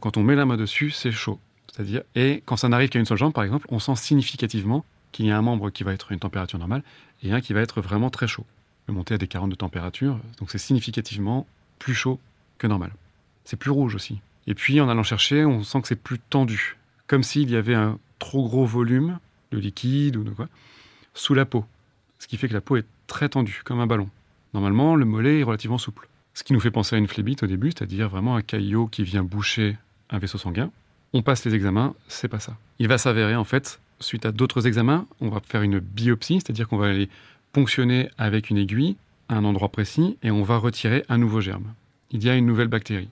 Quand 0.00 0.16
on 0.16 0.22
met 0.22 0.34
la 0.34 0.46
main 0.46 0.56
dessus, 0.56 0.90
c'est 0.90 1.12
chaud. 1.12 1.38
C'est-à-dire, 1.70 2.02
et 2.14 2.42
quand 2.46 2.56
ça 2.56 2.68
n'arrive 2.68 2.88
qu'à 2.88 2.98
une 2.98 3.04
seule 3.04 3.18
jambe, 3.18 3.32
par 3.32 3.44
exemple, 3.44 3.66
on 3.70 3.78
sent 3.78 3.96
significativement 3.96 4.84
qu'il 5.12 5.26
y 5.26 5.30
a 5.30 5.36
un 5.36 5.42
membre 5.42 5.70
qui 5.70 5.82
va 5.84 5.92
être 5.92 6.12
à 6.12 6.14
une 6.14 6.20
température 6.20 6.58
normale 6.58 6.82
et 7.22 7.32
un 7.32 7.40
qui 7.40 7.52
va 7.52 7.60
être 7.60 7.80
vraiment 7.80 8.10
très 8.10 8.28
chaud. 8.28 8.46
Monter 8.92 9.14
à 9.14 9.18
des 9.18 9.28
40 9.28 9.50
de 9.50 9.54
température, 9.54 10.18
donc 10.38 10.50
c'est 10.50 10.58
significativement 10.58 11.46
plus 11.78 11.94
chaud 11.94 12.20
que 12.58 12.66
normal. 12.66 12.92
C'est 13.44 13.56
plus 13.56 13.70
rouge 13.70 13.94
aussi. 13.94 14.20
Et 14.46 14.54
puis 14.54 14.80
en 14.80 14.88
allant 14.88 15.02
chercher, 15.02 15.44
on 15.44 15.62
sent 15.62 15.82
que 15.82 15.88
c'est 15.88 16.00
plus 16.00 16.18
tendu, 16.18 16.76
comme 17.06 17.22
s'il 17.22 17.50
y 17.50 17.56
avait 17.56 17.74
un 17.74 17.98
trop 18.18 18.46
gros 18.46 18.66
volume 18.66 19.18
de 19.52 19.58
liquide 19.58 20.16
ou 20.16 20.24
de 20.24 20.30
quoi 20.30 20.48
sous 21.14 21.34
la 21.34 21.44
peau, 21.44 21.64
ce 22.18 22.26
qui 22.26 22.36
fait 22.36 22.48
que 22.48 22.54
la 22.54 22.60
peau 22.60 22.76
est 22.76 22.86
très 23.06 23.28
tendue, 23.28 23.62
comme 23.64 23.80
un 23.80 23.86
ballon. 23.86 24.08
Normalement, 24.52 24.96
le 24.96 25.04
mollet 25.04 25.40
est 25.40 25.42
relativement 25.44 25.78
souple. 25.78 26.08
Ce 26.34 26.42
qui 26.42 26.52
nous 26.52 26.60
fait 26.60 26.70
penser 26.70 26.96
à 26.96 26.98
une 26.98 27.06
phlébite 27.06 27.44
au 27.44 27.46
début, 27.46 27.70
c'est-à-dire 27.70 28.08
vraiment 28.08 28.36
un 28.36 28.42
caillot 28.42 28.88
qui 28.88 29.04
vient 29.04 29.22
boucher 29.22 29.78
un 30.10 30.18
vaisseau 30.18 30.38
sanguin. 30.38 30.70
On 31.12 31.22
passe 31.22 31.44
les 31.44 31.54
examens, 31.54 31.94
c'est 32.08 32.28
pas 32.28 32.40
ça. 32.40 32.56
Il 32.80 32.88
va 32.88 32.98
s'avérer 32.98 33.36
en 33.36 33.44
fait, 33.44 33.80
suite 34.00 34.26
à 34.26 34.32
d'autres 34.32 34.66
examens, 34.66 35.06
on 35.20 35.28
va 35.28 35.40
faire 35.40 35.62
une 35.62 35.78
biopsie, 35.78 36.34
c'est-à-dire 36.34 36.68
qu'on 36.68 36.76
va 36.76 36.88
aller 36.88 37.08
ponctionner 37.54 38.10
avec 38.18 38.50
une 38.50 38.58
aiguille 38.58 38.96
à 39.30 39.36
un 39.36 39.44
endroit 39.44 39.70
précis 39.70 40.18
et 40.22 40.30
on 40.30 40.42
va 40.42 40.58
retirer 40.58 41.04
un 41.08 41.16
nouveau 41.16 41.40
germe. 41.40 41.72
Il 42.10 42.22
y 42.22 42.28
a 42.28 42.34
une 42.34 42.46
nouvelle 42.46 42.68
bactérie. 42.68 43.08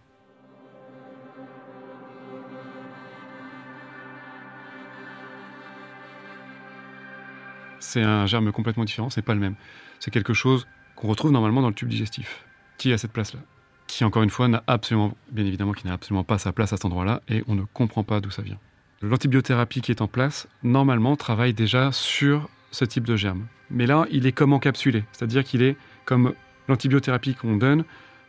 c'est 7.92 8.02
un 8.02 8.24
germe 8.24 8.52
complètement 8.52 8.84
différent, 8.84 9.10
c'est 9.10 9.22
pas 9.22 9.34
le 9.34 9.40
même. 9.40 9.54
C'est 10.00 10.10
quelque 10.10 10.32
chose 10.32 10.66
qu'on 10.96 11.08
retrouve 11.08 11.30
normalement 11.30 11.60
dans 11.60 11.68
le 11.68 11.74
tube 11.74 11.88
digestif, 11.88 12.46
qui 12.78 12.90
est 12.90 12.94
à 12.94 12.98
cette 12.98 13.12
place-là, 13.12 13.40
qui 13.86 14.04
encore 14.04 14.22
une 14.22 14.30
fois 14.30 14.48
n'a 14.48 14.62
absolument, 14.66 15.14
bien 15.30 15.44
évidemment, 15.44 15.72
qui 15.72 15.86
n'a 15.86 15.92
absolument 15.92 16.24
pas 16.24 16.38
sa 16.38 16.52
place 16.52 16.72
à 16.72 16.76
cet 16.76 16.86
endroit-là, 16.86 17.20
et 17.28 17.44
on 17.48 17.54
ne 17.54 17.64
comprend 17.64 18.02
pas 18.02 18.20
d'où 18.20 18.30
ça 18.30 18.40
vient. 18.40 18.58
L'antibiothérapie 19.02 19.82
qui 19.82 19.90
est 19.90 20.00
en 20.00 20.08
place, 20.08 20.48
normalement, 20.62 21.16
travaille 21.16 21.52
déjà 21.52 21.92
sur 21.92 22.48
ce 22.72 22.84
type 22.84 23.04
de 23.04 23.14
germe. 23.14 23.46
Mais 23.70 23.86
là, 23.86 24.06
il 24.10 24.26
est 24.26 24.32
comme 24.32 24.52
encapsulé, 24.52 25.04
c'est-à-dire 25.12 25.44
qu'il 25.44 25.62
est 25.62 25.76
comme 26.04 26.34
l'antibiothérapie 26.68 27.34
qu'on 27.34 27.56
donne 27.56 27.84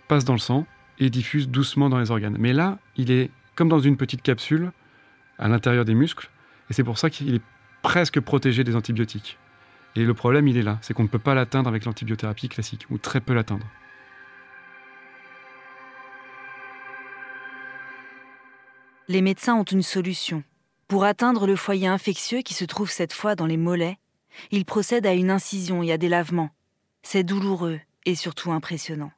passe 0.07 0.25
dans 0.25 0.33
le 0.33 0.39
sang 0.39 0.67
et 0.99 1.09
diffuse 1.09 1.49
doucement 1.49 1.89
dans 1.89 1.99
les 1.99 2.11
organes. 2.11 2.35
Mais 2.37 2.53
là, 2.53 2.77
il 2.95 3.09
est 3.09 3.31
comme 3.55 3.69
dans 3.69 3.79
une 3.79 3.97
petite 3.97 4.21
capsule 4.21 4.71
à 5.39 5.47
l'intérieur 5.47 5.85
des 5.85 5.95
muscles, 5.95 6.29
et 6.69 6.73
c'est 6.73 6.83
pour 6.83 6.97
ça 6.97 7.09
qu'il 7.09 7.33
est 7.35 7.41
presque 7.81 8.19
protégé 8.19 8.63
des 8.63 8.75
antibiotiques. 8.75 9.37
Et 9.95 10.05
le 10.05 10.13
problème, 10.13 10.47
il 10.47 10.57
est 10.57 10.63
là, 10.63 10.77
c'est 10.81 10.93
qu'on 10.93 11.03
ne 11.03 11.07
peut 11.07 11.19
pas 11.19 11.35
l'atteindre 11.35 11.67
avec 11.67 11.85
l'antibiothérapie 11.85 12.49
classique, 12.49 12.85
ou 12.89 12.97
très 12.97 13.21
peu 13.21 13.33
l'atteindre. 13.33 13.65
Les 19.07 19.21
médecins 19.21 19.55
ont 19.55 19.63
une 19.63 19.81
solution. 19.83 20.43
Pour 20.87 21.03
atteindre 21.03 21.45
le 21.45 21.55
foyer 21.55 21.87
infectieux 21.87 22.41
qui 22.41 22.53
se 22.53 22.65
trouve 22.65 22.89
cette 22.89 23.13
fois 23.13 23.35
dans 23.35 23.45
les 23.45 23.57
mollets, 23.57 23.97
ils 24.51 24.65
procèdent 24.65 25.05
à 25.05 25.13
une 25.13 25.31
incision 25.31 25.83
et 25.83 25.91
à 25.91 25.97
des 25.97 26.09
lavements. 26.09 26.49
C'est 27.01 27.23
douloureux 27.23 27.79
et 28.05 28.15
surtout 28.15 28.51
impressionnant. 28.51 29.11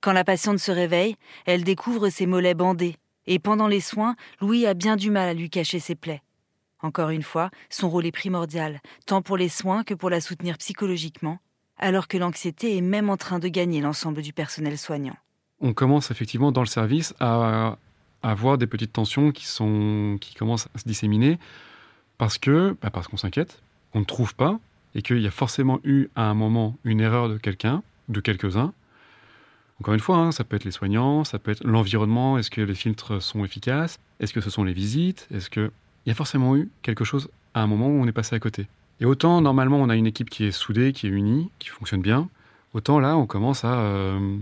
Quand 0.00 0.12
la 0.12 0.24
patiente 0.24 0.58
se 0.58 0.70
réveille, 0.70 1.16
elle 1.46 1.64
découvre 1.64 2.10
ses 2.10 2.26
mollets 2.26 2.54
bandés, 2.54 2.96
et 3.26 3.38
pendant 3.38 3.68
les 3.68 3.80
soins, 3.80 4.16
Louis 4.40 4.66
a 4.66 4.74
bien 4.74 4.96
du 4.96 5.10
mal 5.10 5.28
à 5.28 5.34
lui 5.34 5.48
cacher 5.48 5.78
ses 5.78 5.94
plaies. 5.94 6.22
Encore 6.82 7.08
une 7.08 7.22
fois, 7.22 7.50
son 7.70 7.88
rôle 7.88 8.04
est 8.04 8.12
primordial, 8.12 8.80
tant 9.06 9.22
pour 9.22 9.38
les 9.38 9.48
soins 9.48 9.84
que 9.84 9.94
pour 9.94 10.10
la 10.10 10.20
soutenir 10.20 10.58
psychologiquement, 10.58 11.38
alors 11.78 12.08
que 12.08 12.18
l'anxiété 12.18 12.76
est 12.76 12.82
même 12.82 13.08
en 13.08 13.16
train 13.16 13.38
de 13.38 13.48
gagner 13.48 13.80
l'ensemble 13.80 14.20
du 14.20 14.34
personnel 14.34 14.76
soignant. 14.76 15.16
On 15.60 15.72
commence 15.72 16.10
effectivement 16.10 16.52
dans 16.52 16.60
le 16.60 16.66
service 16.66 17.14
à 17.20 17.78
avoir 18.22 18.58
des 18.58 18.66
petites 18.66 18.92
tensions 18.92 19.32
qui, 19.32 19.46
sont, 19.46 20.18
qui 20.20 20.34
commencent 20.34 20.68
à 20.74 20.78
se 20.78 20.84
disséminer 20.84 21.38
parce 22.18 22.38
que 22.38 22.76
bah, 22.82 22.90
parce 22.90 23.08
qu'on 23.08 23.16
s'inquiète, 23.16 23.62
on 23.94 24.00
ne 24.00 24.04
trouve 24.04 24.34
pas 24.34 24.58
et 24.94 25.02
qu'il 25.02 25.20
y 25.20 25.26
a 25.26 25.30
forcément 25.30 25.80
eu 25.84 26.08
à 26.14 26.28
un 26.28 26.34
moment 26.34 26.76
une 26.84 27.00
erreur 27.00 27.28
de 27.28 27.38
quelqu'un, 27.38 27.82
de 28.08 28.20
quelques-uns. 28.20 28.72
Encore 29.80 29.94
une 29.94 30.00
fois, 30.00 30.18
hein, 30.18 30.32
ça 30.32 30.44
peut 30.44 30.56
être 30.56 30.64
les 30.64 30.70
soignants, 30.70 31.24
ça 31.24 31.38
peut 31.38 31.50
être 31.50 31.64
l'environnement, 31.64 32.38
est-ce 32.38 32.50
que 32.50 32.60
les 32.60 32.74
filtres 32.74 33.20
sont 33.20 33.44
efficaces, 33.44 33.98
est-ce 34.20 34.32
que 34.32 34.40
ce 34.40 34.50
sont 34.50 34.62
les 34.62 34.72
visites, 34.72 35.26
est-ce 35.34 35.50
que 35.50 35.72
il 36.06 36.10
y 36.10 36.12
a 36.12 36.14
forcément 36.14 36.54
eu 36.56 36.70
quelque 36.82 37.04
chose 37.04 37.28
à 37.54 37.62
un 37.62 37.66
moment 37.66 37.88
où 37.88 38.00
on 38.00 38.06
est 38.06 38.12
passé 38.12 38.36
à 38.36 38.38
côté. 38.38 38.66
Et 39.00 39.06
autant, 39.06 39.40
normalement, 39.40 39.78
on 39.78 39.88
a 39.88 39.96
une 39.96 40.06
équipe 40.06 40.28
qui 40.28 40.44
est 40.44 40.52
soudée, 40.52 40.92
qui 40.92 41.06
est 41.06 41.10
unie, 41.10 41.50
qui 41.58 41.70
fonctionne 41.70 42.02
bien, 42.02 42.28
autant 42.74 43.00
là, 43.00 43.16
on 43.16 43.26
commence 43.26 43.64
à, 43.64 43.74
euh, 43.80 44.36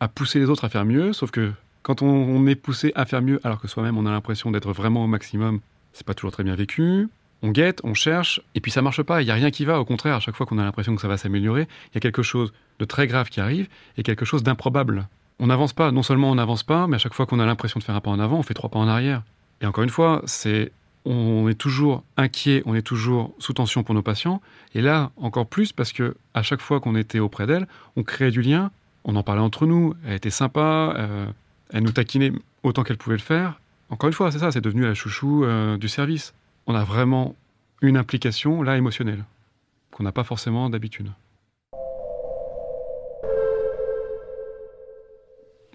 à 0.00 0.08
pousser 0.08 0.38
les 0.38 0.48
autres 0.48 0.64
à 0.64 0.68
faire 0.68 0.84
mieux, 0.84 1.12
sauf 1.12 1.30
que 1.30 1.52
quand 1.82 2.02
on, 2.02 2.46
est 2.46 2.54
poussé 2.54 2.92
à 2.96 3.06
faire 3.06 3.22
mieux, 3.22 3.40
alors 3.44 3.60
que 3.60 3.66
soi-même, 3.66 3.96
on 3.96 4.04
a 4.04 4.10
l'impression 4.10 4.50
d'être 4.50 4.72
vraiment 4.72 5.04
au 5.04 5.06
maximum, 5.06 5.60
c'est 5.94 6.06
pas 6.06 6.12
toujours 6.12 6.32
très 6.32 6.44
bien 6.44 6.54
vécu. 6.54 7.08
On 7.42 7.50
guette, 7.50 7.80
on 7.84 7.94
cherche, 7.94 8.40
et 8.54 8.60
puis 8.60 8.70
ça 8.70 8.82
marche 8.82 9.02
pas, 9.02 9.22
il 9.22 9.26
n'y 9.26 9.30
a 9.30 9.34
rien 9.34 9.50
qui 9.50 9.64
va. 9.64 9.80
Au 9.80 9.84
contraire, 9.84 10.16
à 10.16 10.20
chaque 10.20 10.34
fois 10.34 10.46
qu'on 10.46 10.58
a 10.58 10.64
l'impression 10.64 10.94
que 10.94 11.00
ça 11.00 11.08
va 11.08 11.16
s'améliorer, 11.16 11.68
il 11.90 11.94
y 11.94 11.98
a 11.98 12.00
quelque 12.00 12.22
chose 12.22 12.52
de 12.78 12.84
très 12.84 13.06
grave 13.06 13.28
qui 13.28 13.40
arrive 13.40 13.68
et 13.96 14.02
quelque 14.02 14.24
chose 14.24 14.42
d'improbable. 14.42 15.06
On 15.38 15.46
n'avance 15.46 15.72
pas, 15.72 15.92
non 15.92 16.02
seulement 16.02 16.30
on 16.30 16.34
n'avance 16.34 16.64
pas, 16.64 16.88
mais 16.88 16.96
à 16.96 16.98
chaque 16.98 17.14
fois 17.14 17.26
qu'on 17.26 17.38
a 17.38 17.46
l'impression 17.46 17.78
de 17.78 17.84
faire 17.84 17.94
un 17.94 18.00
pas 18.00 18.10
en 18.10 18.18
avant, 18.18 18.38
on 18.38 18.42
fait 18.42 18.54
trois 18.54 18.70
pas 18.70 18.78
en 18.78 18.88
arrière. 18.88 19.22
Et 19.60 19.66
encore 19.66 19.84
une 19.84 19.90
fois, 19.90 20.22
c'est 20.26 20.72
on 21.04 21.48
est 21.48 21.54
toujours 21.54 22.02
inquiet, 22.16 22.62
on 22.66 22.74
est 22.74 22.82
toujours 22.82 23.34
sous 23.38 23.52
tension 23.52 23.82
pour 23.82 23.94
nos 23.94 24.02
patients. 24.02 24.42
Et 24.74 24.82
là, 24.82 25.10
encore 25.16 25.46
plus 25.46 25.72
parce 25.72 25.92
que 25.92 26.16
à 26.34 26.42
chaque 26.42 26.60
fois 26.60 26.80
qu'on 26.80 26.96
était 26.96 27.20
auprès 27.20 27.46
d'elle, 27.46 27.66
on 27.96 28.02
créait 28.02 28.30
du 28.30 28.42
lien, 28.42 28.70
on 29.04 29.16
en 29.16 29.22
parlait 29.22 29.40
entre 29.40 29.64
nous, 29.64 29.94
elle 30.06 30.14
était 30.14 30.30
sympa, 30.30 30.94
euh, 30.98 31.26
elle 31.70 31.82
nous 31.82 31.92
taquinait 31.92 32.32
autant 32.62 32.82
qu'elle 32.82 32.98
pouvait 32.98 33.16
le 33.16 33.22
faire. 33.22 33.60
Encore 33.90 34.08
une 34.08 34.12
fois, 34.12 34.30
c'est 34.30 34.38
ça, 34.38 34.52
c'est 34.52 34.60
devenu 34.60 34.82
la 34.82 34.94
chouchou 34.94 35.44
euh, 35.44 35.76
du 35.78 35.88
service. 35.88 36.34
On 36.70 36.74
a 36.74 36.84
vraiment 36.84 37.34
une 37.80 37.96
implication 37.96 38.62
là 38.62 38.76
émotionnelle 38.76 39.24
qu'on 39.90 40.02
n'a 40.02 40.12
pas 40.12 40.22
forcément 40.22 40.68
d'habitude. 40.68 41.10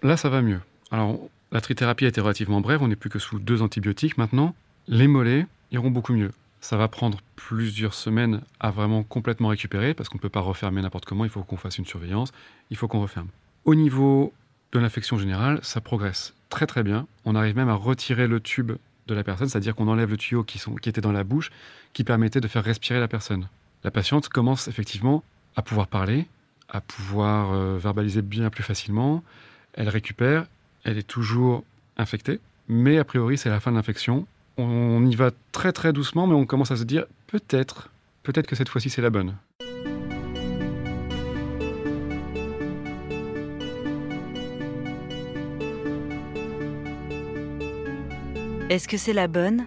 Là, 0.03 0.17
ça 0.17 0.29
va 0.29 0.43
mieux. 0.43 0.60
Alors, 0.91 1.19
la 1.51 1.62
trithérapie 1.62 2.06
a 2.06 2.10
été 2.10 2.21
relativement 2.21 2.62
brève, 2.62 2.84
on 2.84 2.89
n'est 2.89 2.95
plus 2.95 3.10
que 3.10 3.17
sous 3.17 3.39
deux 3.39 3.63
antibiotiques 3.63 4.19
maintenant. 4.19 4.53
Les 4.88 5.08
mollets 5.08 5.47
iront 5.71 5.89
beaucoup 5.89 6.13
mieux. 6.13 6.32
Ça 6.62 6.77
va 6.77 6.88
prendre 6.88 7.17
plusieurs 7.38 7.95
semaines 7.95 8.41
à 8.60 8.69
vraiment 8.69 9.01
complètement 9.01 9.47
récupérer 9.47 9.95
parce 9.95 10.10
qu'on 10.10 10.19
ne 10.19 10.21
peut 10.21 10.29
pas 10.29 10.41
refermer 10.41 10.84
n'importe 10.84 11.06
comment, 11.06 11.25
il 11.25 11.32
faut 11.32 11.41
qu'on 11.41 11.58
fasse 11.58 11.79
une 11.79 11.88
surveillance, 11.88 12.32
il 12.69 12.77
faut 12.77 12.88
qu'on 12.88 13.01
referme. 13.01 13.29
Au 13.65 13.73
niveau 13.73 14.32
de 14.73 14.77
l'infection 14.77 15.17
générale, 15.17 15.60
ça 15.63 15.82
progresse 15.82 16.36
très 16.49 16.67
très 16.67 16.84
bien. 16.84 17.08
On 17.25 17.34
arrive 17.34 17.56
même 17.56 17.69
à 17.69 17.73
retirer 17.73 18.27
le 18.27 18.39
tube 18.39 18.73
de 19.08 19.13
la 19.13 19.24
personne, 19.24 19.50
c'est-à-dire 19.50 19.76
qu'on 19.76 19.88
enlève 19.88 20.10
le 20.10 20.18
tuyau 20.18 20.44
qui, 20.44 20.62
qui 20.82 20.89
était 20.89 21.02
dans 21.02 21.12
la 21.12 21.24
bouche, 21.24 21.52
qui 21.94 22.04
permettait 22.04 22.42
de 22.42 22.48
faire 22.48 22.63
respirer 22.63 23.00
la 23.00 23.08
personne. 23.08 23.48
La 23.84 23.92
patiente 23.92 24.30
commence 24.30 24.68
effectivement 24.68 25.24
à 25.56 25.62
pouvoir 25.62 25.88
parler, 25.88 26.26
à 26.70 26.82
pouvoir 26.82 27.54
euh, 27.54 27.78
verbaliser 27.78 28.22
bien 28.22 28.50
plus 28.50 28.63
facilement. 28.63 29.24
Elle 29.74 29.89
récupère, 29.89 30.46
elle 30.84 30.98
est 30.98 31.08
toujours 31.08 31.63
infectée, 31.98 32.39
mais 32.68 32.98
a 32.98 33.04
priori 33.04 33.38
c'est 33.38 33.50
la 33.50 33.60
fin 33.60 33.72
de 33.72 33.76
l'infection 33.76 34.26
on 34.58 35.06
y 35.06 35.16
va 35.16 35.32
très 35.52 35.72
très 35.72 35.94
doucement, 35.94 36.28
mais 36.28 36.36
on 36.36 36.46
commence 36.46 36.72
à 36.72 36.78
se 36.78 36.84
dire 36.84 37.06
peut-être, 37.28 37.89
peut-être 38.24 38.48
que 38.48 38.56
cette 38.56 38.70
fois-ci 38.70 38.89
c'est 38.89 39.02
la 39.02 39.10
bonne. 39.10 39.36
Est-ce 48.69 48.88
que 48.88 48.97
c'est 48.97 49.13
la 49.13 49.28
bonne? 49.28 49.65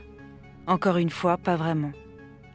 Encore 0.67 0.97
une 0.97 1.11
fois, 1.11 1.37
pas 1.37 1.57
vraiment. 1.57 1.93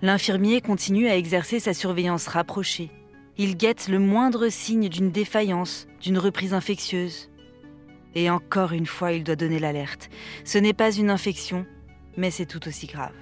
L'infirmier 0.01 0.59
continue 0.59 1.07
à 1.07 1.15
exercer 1.15 1.59
sa 1.59 1.73
surveillance 1.73 2.27
rapprochée. 2.27 2.89
Il 3.37 3.55
guette 3.55 3.87
le 3.87 3.99
moindre 3.99 4.49
signe 4.49 4.89
d'une 4.89 5.11
défaillance, 5.11 5.87
d'une 6.01 6.17
reprise 6.17 6.53
infectieuse. 6.53 7.29
Et 8.15 8.29
encore 8.29 8.73
une 8.73 8.87
fois, 8.87 9.13
il 9.13 9.23
doit 9.23 9.35
donner 9.35 9.59
l'alerte. 9.59 10.09
Ce 10.43 10.57
n'est 10.57 10.73
pas 10.73 10.91
une 10.91 11.11
infection, 11.11 11.65
mais 12.17 12.31
c'est 12.31 12.47
tout 12.47 12.67
aussi 12.67 12.87
grave. 12.87 13.13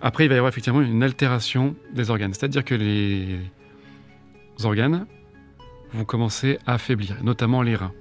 Après, 0.00 0.24
il 0.24 0.28
va 0.28 0.36
y 0.36 0.38
avoir 0.38 0.52
effectivement 0.52 0.80
une 0.82 1.02
altération 1.02 1.74
des 1.92 2.10
organes, 2.10 2.32
c'est-à-dire 2.32 2.64
que 2.64 2.76
les 2.76 3.40
organes 4.62 5.06
vont 5.92 6.04
commencer 6.04 6.58
à 6.64 6.74
affaiblir, 6.74 7.22
notamment 7.22 7.62
les 7.62 7.74
reins. 7.74 7.92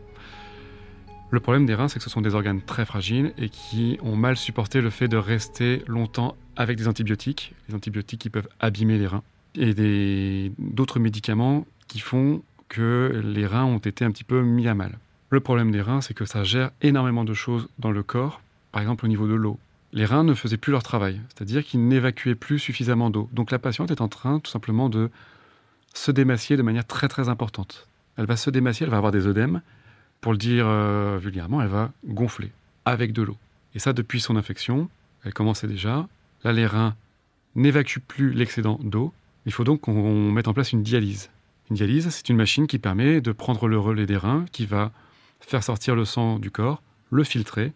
Le 1.31 1.39
problème 1.39 1.65
des 1.65 1.75
reins, 1.75 1.87
c'est 1.87 1.97
que 1.97 2.03
ce 2.03 2.09
sont 2.09 2.21
des 2.21 2.35
organes 2.35 2.61
très 2.61 2.85
fragiles 2.85 3.33
et 3.37 3.47
qui 3.47 3.97
ont 4.03 4.17
mal 4.17 4.35
supporté 4.35 4.81
le 4.81 4.89
fait 4.89 5.07
de 5.07 5.15
rester 5.15 5.81
longtemps 5.87 6.35
avec 6.57 6.77
des 6.77 6.89
antibiotiques, 6.89 7.55
les 7.69 7.75
antibiotiques 7.75 8.19
qui 8.19 8.29
peuvent 8.29 8.49
abîmer 8.59 8.97
les 8.97 9.07
reins, 9.07 9.23
et 9.55 10.51
d'autres 10.59 10.99
médicaments 10.99 11.65
qui 11.87 11.99
font 11.99 12.43
que 12.67 13.21
les 13.23 13.45
reins 13.45 13.63
ont 13.63 13.77
été 13.77 14.03
un 14.03 14.11
petit 14.11 14.25
peu 14.25 14.41
mis 14.41 14.67
à 14.67 14.73
mal. 14.73 14.97
Le 15.29 15.39
problème 15.39 15.71
des 15.71 15.81
reins, 15.81 16.01
c'est 16.01 16.13
que 16.13 16.25
ça 16.25 16.43
gère 16.43 16.71
énormément 16.81 17.23
de 17.23 17.33
choses 17.33 17.69
dans 17.79 17.91
le 17.91 18.03
corps, 18.03 18.41
par 18.73 18.81
exemple 18.81 19.05
au 19.05 19.07
niveau 19.07 19.27
de 19.27 19.33
l'eau. 19.33 19.57
Les 19.93 20.03
reins 20.03 20.25
ne 20.25 20.33
faisaient 20.33 20.57
plus 20.57 20.71
leur 20.71 20.83
travail, 20.83 21.21
c'est-à-dire 21.29 21.63
qu'ils 21.63 21.87
n'évacuaient 21.87 22.35
plus 22.35 22.59
suffisamment 22.59 23.09
d'eau. 23.09 23.29
Donc 23.31 23.51
la 23.51 23.59
patiente 23.59 23.89
est 23.89 24.01
en 24.01 24.09
train 24.09 24.39
tout 24.39 24.51
simplement 24.51 24.89
de 24.89 25.09
se 25.93 26.11
démacier 26.11 26.57
de 26.57 26.61
manière 26.61 26.85
très 26.85 27.07
très 27.07 27.29
importante. 27.29 27.87
Elle 28.17 28.25
va 28.25 28.35
se 28.35 28.49
démacier, 28.49 28.83
elle 28.85 28.91
va 28.91 28.97
avoir 28.97 29.13
des 29.13 29.27
œdèmes. 29.27 29.61
Pour 30.21 30.31
le 30.31 30.37
dire 30.37 30.65
euh, 30.67 31.17
vulgairement, 31.19 31.61
elle 31.61 31.69
va 31.69 31.91
gonfler 32.05 32.51
avec 32.85 33.11
de 33.11 33.23
l'eau. 33.23 33.37
Et 33.73 33.79
ça, 33.79 33.93
depuis 33.93 34.21
son 34.21 34.35
infection, 34.35 34.89
elle 35.23 35.33
commençait 35.33 35.67
déjà. 35.67 36.07
Là, 36.43 36.53
les 36.53 36.65
reins 36.65 36.95
n'évacuent 37.55 37.99
plus 37.99 38.31
l'excédent 38.31 38.79
d'eau. 38.81 39.13
Il 39.45 39.51
faut 39.51 39.63
donc 39.63 39.81
qu'on 39.81 40.31
mette 40.31 40.47
en 40.47 40.53
place 40.53 40.71
une 40.71 40.83
dialyse. 40.83 41.29
Une 41.69 41.75
dialyse, 41.75 42.09
c'est 42.09 42.29
une 42.29 42.37
machine 42.37 42.67
qui 42.67 42.79
permet 42.79 43.21
de 43.21 43.31
prendre 43.31 43.67
le 43.67 43.79
relais 43.79 44.05
des 44.05 44.17
reins, 44.17 44.45
qui 44.51 44.65
va 44.65 44.91
faire 45.39 45.63
sortir 45.63 45.95
le 45.95 46.05
sang 46.05 46.37
du 46.37 46.51
corps, 46.51 46.81
le 47.09 47.23
filtrer 47.23 47.73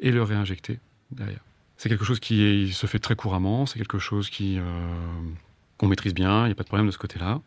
et 0.00 0.10
le 0.10 0.22
réinjecter 0.22 0.78
derrière. 1.10 1.40
C'est 1.76 1.88
quelque 1.88 2.04
chose 2.04 2.20
qui 2.20 2.72
se 2.72 2.86
fait 2.86 2.98
très 2.98 3.16
couramment, 3.16 3.66
c'est 3.66 3.78
quelque 3.78 3.98
chose 3.98 4.30
qui 4.30 4.58
euh, 4.58 4.62
qu'on 5.76 5.88
maîtrise 5.88 6.14
bien, 6.14 6.44
il 6.44 6.46
n'y 6.46 6.52
a 6.52 6.54
pas 6.54 6.62
de 6.62 6.68
problème 6.68 6.86
de 6.86 6.92
ce 6.92 6.98
côté-là. 6.98 7.40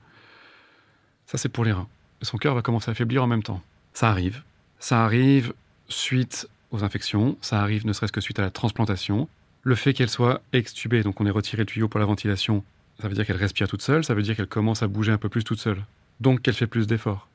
Ça, 1.25 1.37
c'est 1.37 1.49
pour 1.49 1.65
les 1.65 1.71
reins. 1.71 1.87
Son 2.21 2.37
cœur 2.37 2.55
va 2.55 2.61
commencer 2.61 2.91
à 2.91 2.93
faiblir 2.93 3.23
en 3.23 3.27
même 3.27 3.43
temps. 3.43 3.61
Ça 3.97 4.11
arrive. 4.11 4.43
Ça 4.77 5.03
arrive 5.03 5.55
suite 5.89 6.47
aux 6.69 6.83
infections, 6.83 7.35
ça 7.41 7.63
arrive 7.63 7.87
ne 7.87 7.93
serait-ce 7.93 8.11
que 8.11 8.21
suite 8.21 8.37
à 8.37 8.43
la 8.43 8.51
transplantation. 8.51 9.27
Le 9.63 9.73
fait 9.73 9.93
qu'elle 9.93 10.07
soit 10.07 10.39
extubée, 10.53 11.01
donc 11.01 11.19
on 11.19 11.25
est 11.25 11.31
retiré 11.31 11.63
le 11.63 11.65
tuyau 11.65 11.87
pour 11.87 11.99
la 11.99 12.05
ventilation, 12.05 12.63
ça 13.01 13.07
veut 13.07 13.15
dire 13.15 13.25
qu'elle 13.25 13.37
respire 13.37 13.67
toute 13.67 13.81
seule, 13.81 14.03
ça 14.03 14.13
veut 14.13 14.21
dire 14.21 14.35
qu'elle 14.35 14.45
commence 14.45 14.83
à 14.83 14.87
bouger 14.87 15.11
un 15.11 15.17
peu 15.17 15.29
plus 15.29 15.43
toute 15.43 15.59
seule. 15.59 15.83
Donc 16.19 16.43
qu'elle 16.43 16.53
fait 16.53 16.67
plus 16.67 16.85
d'efforts. 16.85 17.27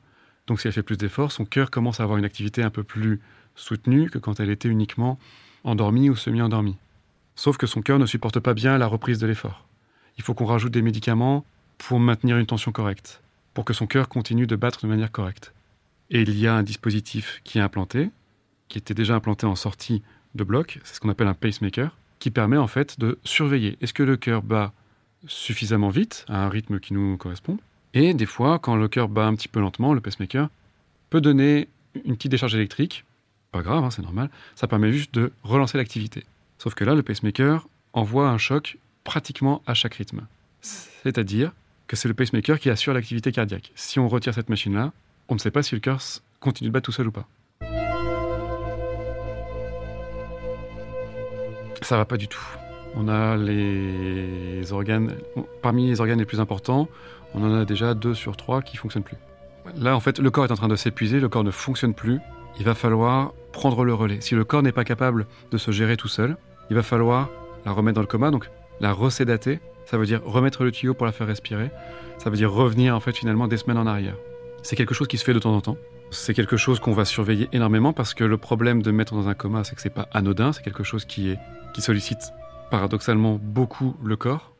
Donc 0.47 0.61
si 0.61 0.67
elle 0.67 0.73
fait 0.73 0.83
plus 0.83 0.97
d'efforts, 0.97 1.33
son 1.33 1.43
cœur 1.43 1.69
commence 1.69 1.99
à 1.99 2.03
avoir 2.03 2.17
une 2.17 2.23
activité 2.23 2.63
un 2.63 2.69
peu 2.69 2.83
plus 2.83 3.19
soutenue 3.55 4.09
que 4.09 4.17
quand 4.17 4.39
elle 4.39 4.49
était 4.49 4.69
uniquement 4.69 5.19
endormie 5.65 6.09
ou 6.09 6.15
semi-endormie. 6.15 6.77
Sauf 7.35 7.57
que 7.57 7.67
son 7.67 7.81
cœur 7.81 7.99
ne 7.99 8.05
supporte 8.05 8.39
pas 8.39 8.53
bien 8.53 8.77
la 8.77 8.87
reprise 8.87 9.19
de 9.19 9.27
l'effort. 9.27 9.67
Il 10.17 10.23
faut 10.23 10.33
qu'on 10.33 10.45
rajoute 10.45 10.71
des 10.71 10.81
médicaments 10.81 11.43
pour 11.77 11.99
maintenir 11.99 12.37
une 12.37 12.45
tension 12.45 12.71
correcte, 12.71 13.21
pour 13.53 13.65
que 13.65 13.73
son 13.73 13.85
cœur 13.85 14.07
continue 14.07 14.47
de 14.47 14.55
battre 14.55 14.79
de 14.83 14.87
manière 14.87 15.11
correcte. 15.11 15.51
Et 16.13 16.21
il 16.21 16.39
y 16.39 16.47
a 16.47 16.53
un 16.53 16.63
dispositif 16.63 17.41
qui 17.43 17.57
est 17.57 17.61
implanté, 17.61 18.11
qui 18.69 18.77
était 18.77 18.93
déjà 18.93 19.15
implanté 19.15 19.47
en 19.47 19.55
sortie 19.55 20.03
de 20.35 20.43
bloc, 20.43 20.79
c'est 20.83 20.95
ce 20.95 20.99
qu'on 20.99 21.09
appelle 21.09 21.27
un 21.27 21.33
pacemaker, 21.33 21.97
qui 22.19 22.29
permet 22.29 22.57
en 22.57 22.67
fait 22.67 22.99
de 22.99 23.19
surveiller 23.23 23.77
est-ce 23.81 23.93
que 23.93 24.03
le 24.03 24.15
cœur 24.15 24.43
bat 24.43 24.73
suffisamment 25.27 25.89
vite, 25.89 26.25
à 26.29 26.45
un 26.45 26.49
rythme 26.49 26.79
qui 26.79 26.93
nous 26.93 27.17
correspond, 27.17 27.57
et 27.95 28.13
des 28.13 28.27
fois, 28.27 28.59
quand 28.59 28.75
le 28.75 28.87
cœur 28.87 29.09
bat 29.09 29.25
un 29.25 29.33
petit 29.35 29.47
peu 29.47 29.59
lentement, 29.59 29.93
le 29.93 30.01
pacemaker 30.01 30.49
peut 31.09 31.19
donner 31.19 31.67
une 32.05 32.15
petite 32.15 32.31
décharge 32.31 32.55
électrique, 32.55 33.05
pas 33.51 33.61
grave, 33.61 33.83
hein, 33.83 33.89
c'est 33.89 34.03
normal, 34.03 34.29
ça 34.55 34.67
permet 34.67 34.91
juste 34.91 35.13
de 35.15 35.31
relancer 35.43 35.77
l'activité. 35.77 36.25
Sauf 36.59 36.75
que 36.75 36.83
là, 36.83 36.93
le 36.93 37.01
pacemaker 37.01 37.67
envoie 37.93 38.29
un 38.29 38.37
choc 38.37 38.77
pratiquement 39.03 39.63
à 39.65 39.73
chaque 39.73 39.95
rythme. 39.95 40.21
C'est-à-dire 40.61 41.51
que 41.87 41.95
c'est 41.95 42.07
le 42.07 42.13
pacemaker 42.13 42.59
qui 42.59 42.69
assure 42.69 42.93
l'activité 42.93 43.31
cardiaque. 43.31 43.71
Si 43.75 43.99
on 43.99 44.07
retire 44.07 44.33
cette 44.33 44.49
machine-là, 44.49 44.91
on 45.33 45.35
ne 45.35 45.39
sait 45.39 45.49
pas 45.49 45.63
si 45.63 45.73
le 45.73 45.81
cœur 45.81 45.99
continue 46.39 46.69
de 46.69 46.73
battre 46.73 46.85
tout 46.85 46.91
seul 46.91 47.07
ou 47.07 47.11
pas. 47.11 47.25
Ça 51.81 51.97
va 51.97 52.05
pas 52.05 52.17
du 52.17 52.27
tout. 52.27 52.45
On 52.95 53.07
a 53.07 53.35
les 53.35 54.71
organes, 54.71 55.15
parmi 55.63 55.87
les 55.87 55.99
organes 55.99 56.19
les 56.19 56.25
plus 56.25 56.39
importants, 56.39 56.87
on 57.33 57.43
en 57.43 57.51
a 57.55 57.65
déjà 57.65 57.95
deux 57.95 58.13
sur 58.13 58.37
trois 58.37 58.61
qui 58.61 58.77
fonctionnent 58.77 59.03
plus. 59.03 59.17
Là, 59.75 59.95
en 59.95 59.99
fait, 59.99 60.19
le 60.19 60.29
corps 60.29 60.45
est 60.45 60.51
en 60.51 60.55
train 60.55 60.67
de 60.67 60.75
s'épuiser, 60.75 61.19
le 61.19 61.29
corps 61.29 61.43
ne 61.43 61.49
fonctionne 61.49 61.95
plus. 61.95 62.19
Il 62.59 62.65
va 62.65 62.75
falloir 62.75 63.33
prendre 63.51 63.83
le 63.83 63.93
relais. 63.95 64.21
Si 64.21 64.35
le 64.35 64.43
corps 64.43 64.61
n'est 64.61 64.71
pas 64.71 64.83
capable 64.83 65.25
de 65.49 65.57
se 65.57 65.71
gérer 65.71 65.97
tout 65.97 66.07
seul, 66.07 66.37
il 66.69 66.75
va 66.75 66.83
falloir 66.83 67.31
la 67.65 67.71
remettre 67.71 67.95
dans 67.95 68.01
le 68.01 68.07
coma, 68.07 68.29
donc 68.29 68.51
la 68.81 68.93
recédater. 68.93 69.59
Ça 69.85 69.97
veut 69.97 70.05
dire 70.05 70.21
remettre 70.23 70.63
le 70.63 70.71
tuyau 70.71 70.93
pour 70.93 71.07
la 71.07 71.11
faire 71.11 71.25
respirer. 71.25 71.71
Ça 72.19 72.29
veut 72.29 72.37
dire 72.37 72.51
revenir 72.51 72.95
en 72.95 72.99
fait 72.99 73.13
finalement 73.13 73.47
des 73.47 73.57
semaines 73.57 73.79
en 73.79 73.87
arrière. 73.87 74.15
C'est 74.63 74.75
quelque 74.75 74.93
chose 74.93 75.07
qui 75.07 75.17
se 75.17 75.23
fait 75.23 75.33
de 75.33 75.39
temps 75.39 75.53
en 75.53 75.61
temps. 75.61 75.77
C'est 76.09 76.33
quelque 76.33 76.57
chose 76.57 76.79
qu'on 76.79 76.93
va 76.93 77.05
surveiller 77.05 77.49
énormément 77.51 77.93
parce 77.93 78.13
que 78.13 78.23
le 78.23 78.37
problème 78.37 78.81
de 78.81 78.91
mettre 78.91 79.13
dans 79.13 79.27
un 79.27 79.33
coma, 79.33 79.63
c'est 79.63 79.75
que 79.75 79.81
c'est 79.81 79.89
pas 79.89 80.07
anodin. 80.13 80.53
C'est 80.53 80.63
quelque 80.63 80.83
chose 80.83 81.05
qui 81.05 81.29
est 81.29 81.39
qui 81.73 81.81
sollicite 81.81 82.33
paradoxalement 82.71 83.39
beaucoup 83.41 83.95
le 84.03 84.15
corps. 84.15 84.53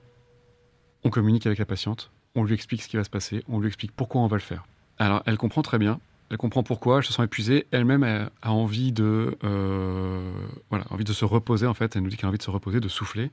On 1.03 1.09
communique 1.09 1.45
avec 1.45 1.59
la 1.59 1.65
patiente, 1.65 2.11
on 2.35 2.43
lui 2.43 2.53
explique 2.53 2.81
ce 2.81 2.87
qui 2.87 2.97
va 2.97 3.03
se 3.03 3.09
passer, 3.09 3.43
on 3.47 3.59
lui 3.59 3.67
explique 3.67 3.91
pourquoi 3.91 4.21
on 4.21 4.27
va 4.27 4.37
le 4.37 4.41
faire. 4.41 4.65
Alors 4.97 5.21
elle 5.25 5.37
comprend 5.37 5.61
très 5.61 5.77
bien, 5.77 5.99
elle 6.29 6.37
comprend 6.37 6.63
pourquoi, 6.63 6.97
elle 6.97 7.03
se 7.03 7.13
sent 7.13 7.23
épuisée, 7.23 7.67
elle-même 7.71 8.03
a, 8.03 8.51
envie 8.51 8.91
de, 8.91 9.37
euh, 9.43 10.31
voilà, 10.69 10.85
envie 10.89 11.03
de 11.03 11.13
se 11.13 11.25
reposer 11.25 11.67
en 11.67 11.73
fait, 11.73 11.95
elle 11.95 12.03
nous 12.03 12.09
dit 12.09 12.17
qu'elle 12.17 12.27
a 12.27 12.29
envie 12.29 12.37
de 12.37 12.43
se 12.43 12.51
reposer, 12.51 12.79
de 12.79 12.87
souffler, 12.87 13.31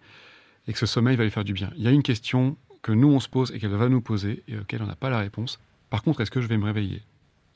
et 0.66 0.72
que 0.72 0.78
ce 0.78 0.86
sommeil 0.86 1.16
va 1.16 1.24
lui 1.24 1.30
faire 1.30 1.44
du 1.44 1.52
bien. 1.52 1.70
Il 1.76 1.82
y 1.82 1.88
a 1.88 1.92
une 1.92 2.02
question 2.02 2.56
que 2.82 2.92
nous 2.92 3.08
on 3.08 3.20
se 3.20 3.28
pose 3.28 3.52
et 3.52 3.58
qu'elle 3.58 3.70
va 3.70 3.88
nous 3.88 4.00
poser 4.00 4.42
et 4.48 4.58
auquel 4.58 4.82
on 4.82 4.86
n'a 4.86 4.96
pas 4.96 5.10
la 5.10 5.18
réponse. 5.18 5.60
Par 5.90 6.02
contre, 6.02 6.20
est-ce 6.20 6.30
que 6.30 6.40
je 6.40 6.46
vais 6.46 6.56
me 6.56 6.64
réveiller? 6.64 7.02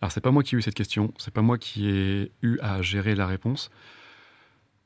Alors 0.00 0.12
c'est 0.12 0.20
pas 0.20 0.32
moi 0.32 0.42
qui 0.42 0.54
ai 0.54 0.58
eu 0.58 0.62
cette 0.62 0.74
question, 0.74 1.14
c'est 1.16 1.32
pas 1.32 1.42
moi 1.42 1.56
qui 1.56 1.88
ai 1.88 2.30
eu 2.42 2.58
à 2.60 2.82
gérer 2.82 3.14
la 3.14 3.26
réponse. 3.26 3.70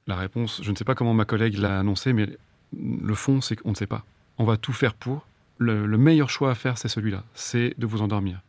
La 0.07 0.17
réponse, 0.17 0.61
je 0.63 0.71
ne 0.71 0.77
sais 0.77 0.85
pas 0.85 0.95
comment 0.95 1.15
ma 1.15 1.25
collègue 1.25 1.59
l'a 1.59 1.81
annoncé, 1.81 2.13
mais 2.13 2.29
le 2.73 3.15
fond 3.15 3.41
c'est 3.41 3.57
qu'on 3.57 3.71
ne 3.71 3.75
sait 3.75 3.87
pas. 3.87 4.05
On 4.37 4.45
va 4.45 4.57
tout 4.57 4.73
faire 4.73 4.95
pour, 4.95 5.27
le, 5.59 5.99
meilleur 5.99 6.31
choix 6.31 6.51
à 6.51 6.55
faire, 6.55 6.79
c'est 6.79 6.89
celui-là, 6.89 7.25
c'est 7.35 7.75
de 7.79 7.87
vous 7.87 8.03
endormir. 8.03 8.41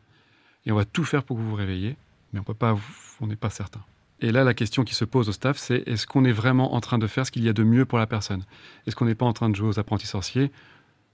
Et 0.66 0.72
on 0.72 0.76
va 0.76 0.86
tout 0.86 1.04
faire 1.04 1.24
pour 1.24 1.38
que 1.38 1.42
vous 1.42 1.50
vous 1.50 1.56
réveillez, 1.56 1.98
mais 2.32 2.40
on 2.40 2.44
peut 2.44 2.54
pas, 2.54 2.78
on 3.20 3.28
n'est 3.28 3.36
pas 3.36 3.50
certain. 3.50 3.82
Et 4.22 4.32
là, 4.32 4.44
la 4.44 4.54
question 4.54 4.84
qui 4.84 4.94
se 4.94 5.06
pose 5.06 5.30
au 5.30 5.32
staff, 5.32 5.58
c'est 5.58 5.88
est-ce 5.88 6.06
qu'on 6.06 6.26
est 6.26 6.32
vraiment 6.32 6.76
en 6.76 6.82
train 6.82 6.98
de 6.98 7.08
faire 7.08 7.26
ce 7.26 7.32
qu'il 7.32 7.44
y 7.44 7.50
a 7.50 7.54
de 7.54 7.64
mieux 7.64 7.86
pour 7.86 7.98
la 7.98 8.06
personne? 8.06 8.44
Est-ce 8.86 8.96
qu'on 8.96 9.06
n'est 9.06 9.16
pas 9.16 9.26
en 9.26 9.34
train 9.34 9.50
de 9.50 9.56
jouer 9.56 9.70
aux 9.70 9.80
apprentis 9.80 10.08
sorciers? 10.08 10.52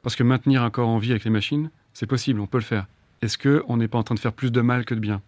Parce 0.02 0.15
que 0.15 0.24
maintenir 0.24 0.63
un 0.63 0.71
corps 0.71 0.89
en 0.89 0.98
vie 0.98 1.12
avec 1.12 1.24
les 1.24 1.30
machines, 1.30 1.69
c'est 1.93 2.08
possible, 2.08 2.39
on 2.39 2.48
peut 2.48 2.58
le 2.58 2.63
faire. 2.63 2.88
Est-ce 3.25 3.39
qu'on 3.39 3.77
n'est 3.77 3.88
pas 3.88 3.97
en 3.97 4.03
train 4.03 4.13
de 4.13 4.19
faire 4.19 4.33
plus 4.33 4.51
de 4.51 4.61
mal 4.61 4.85
que 4.85 4.93
de 4.93 4.99
bien? 4.99 5.19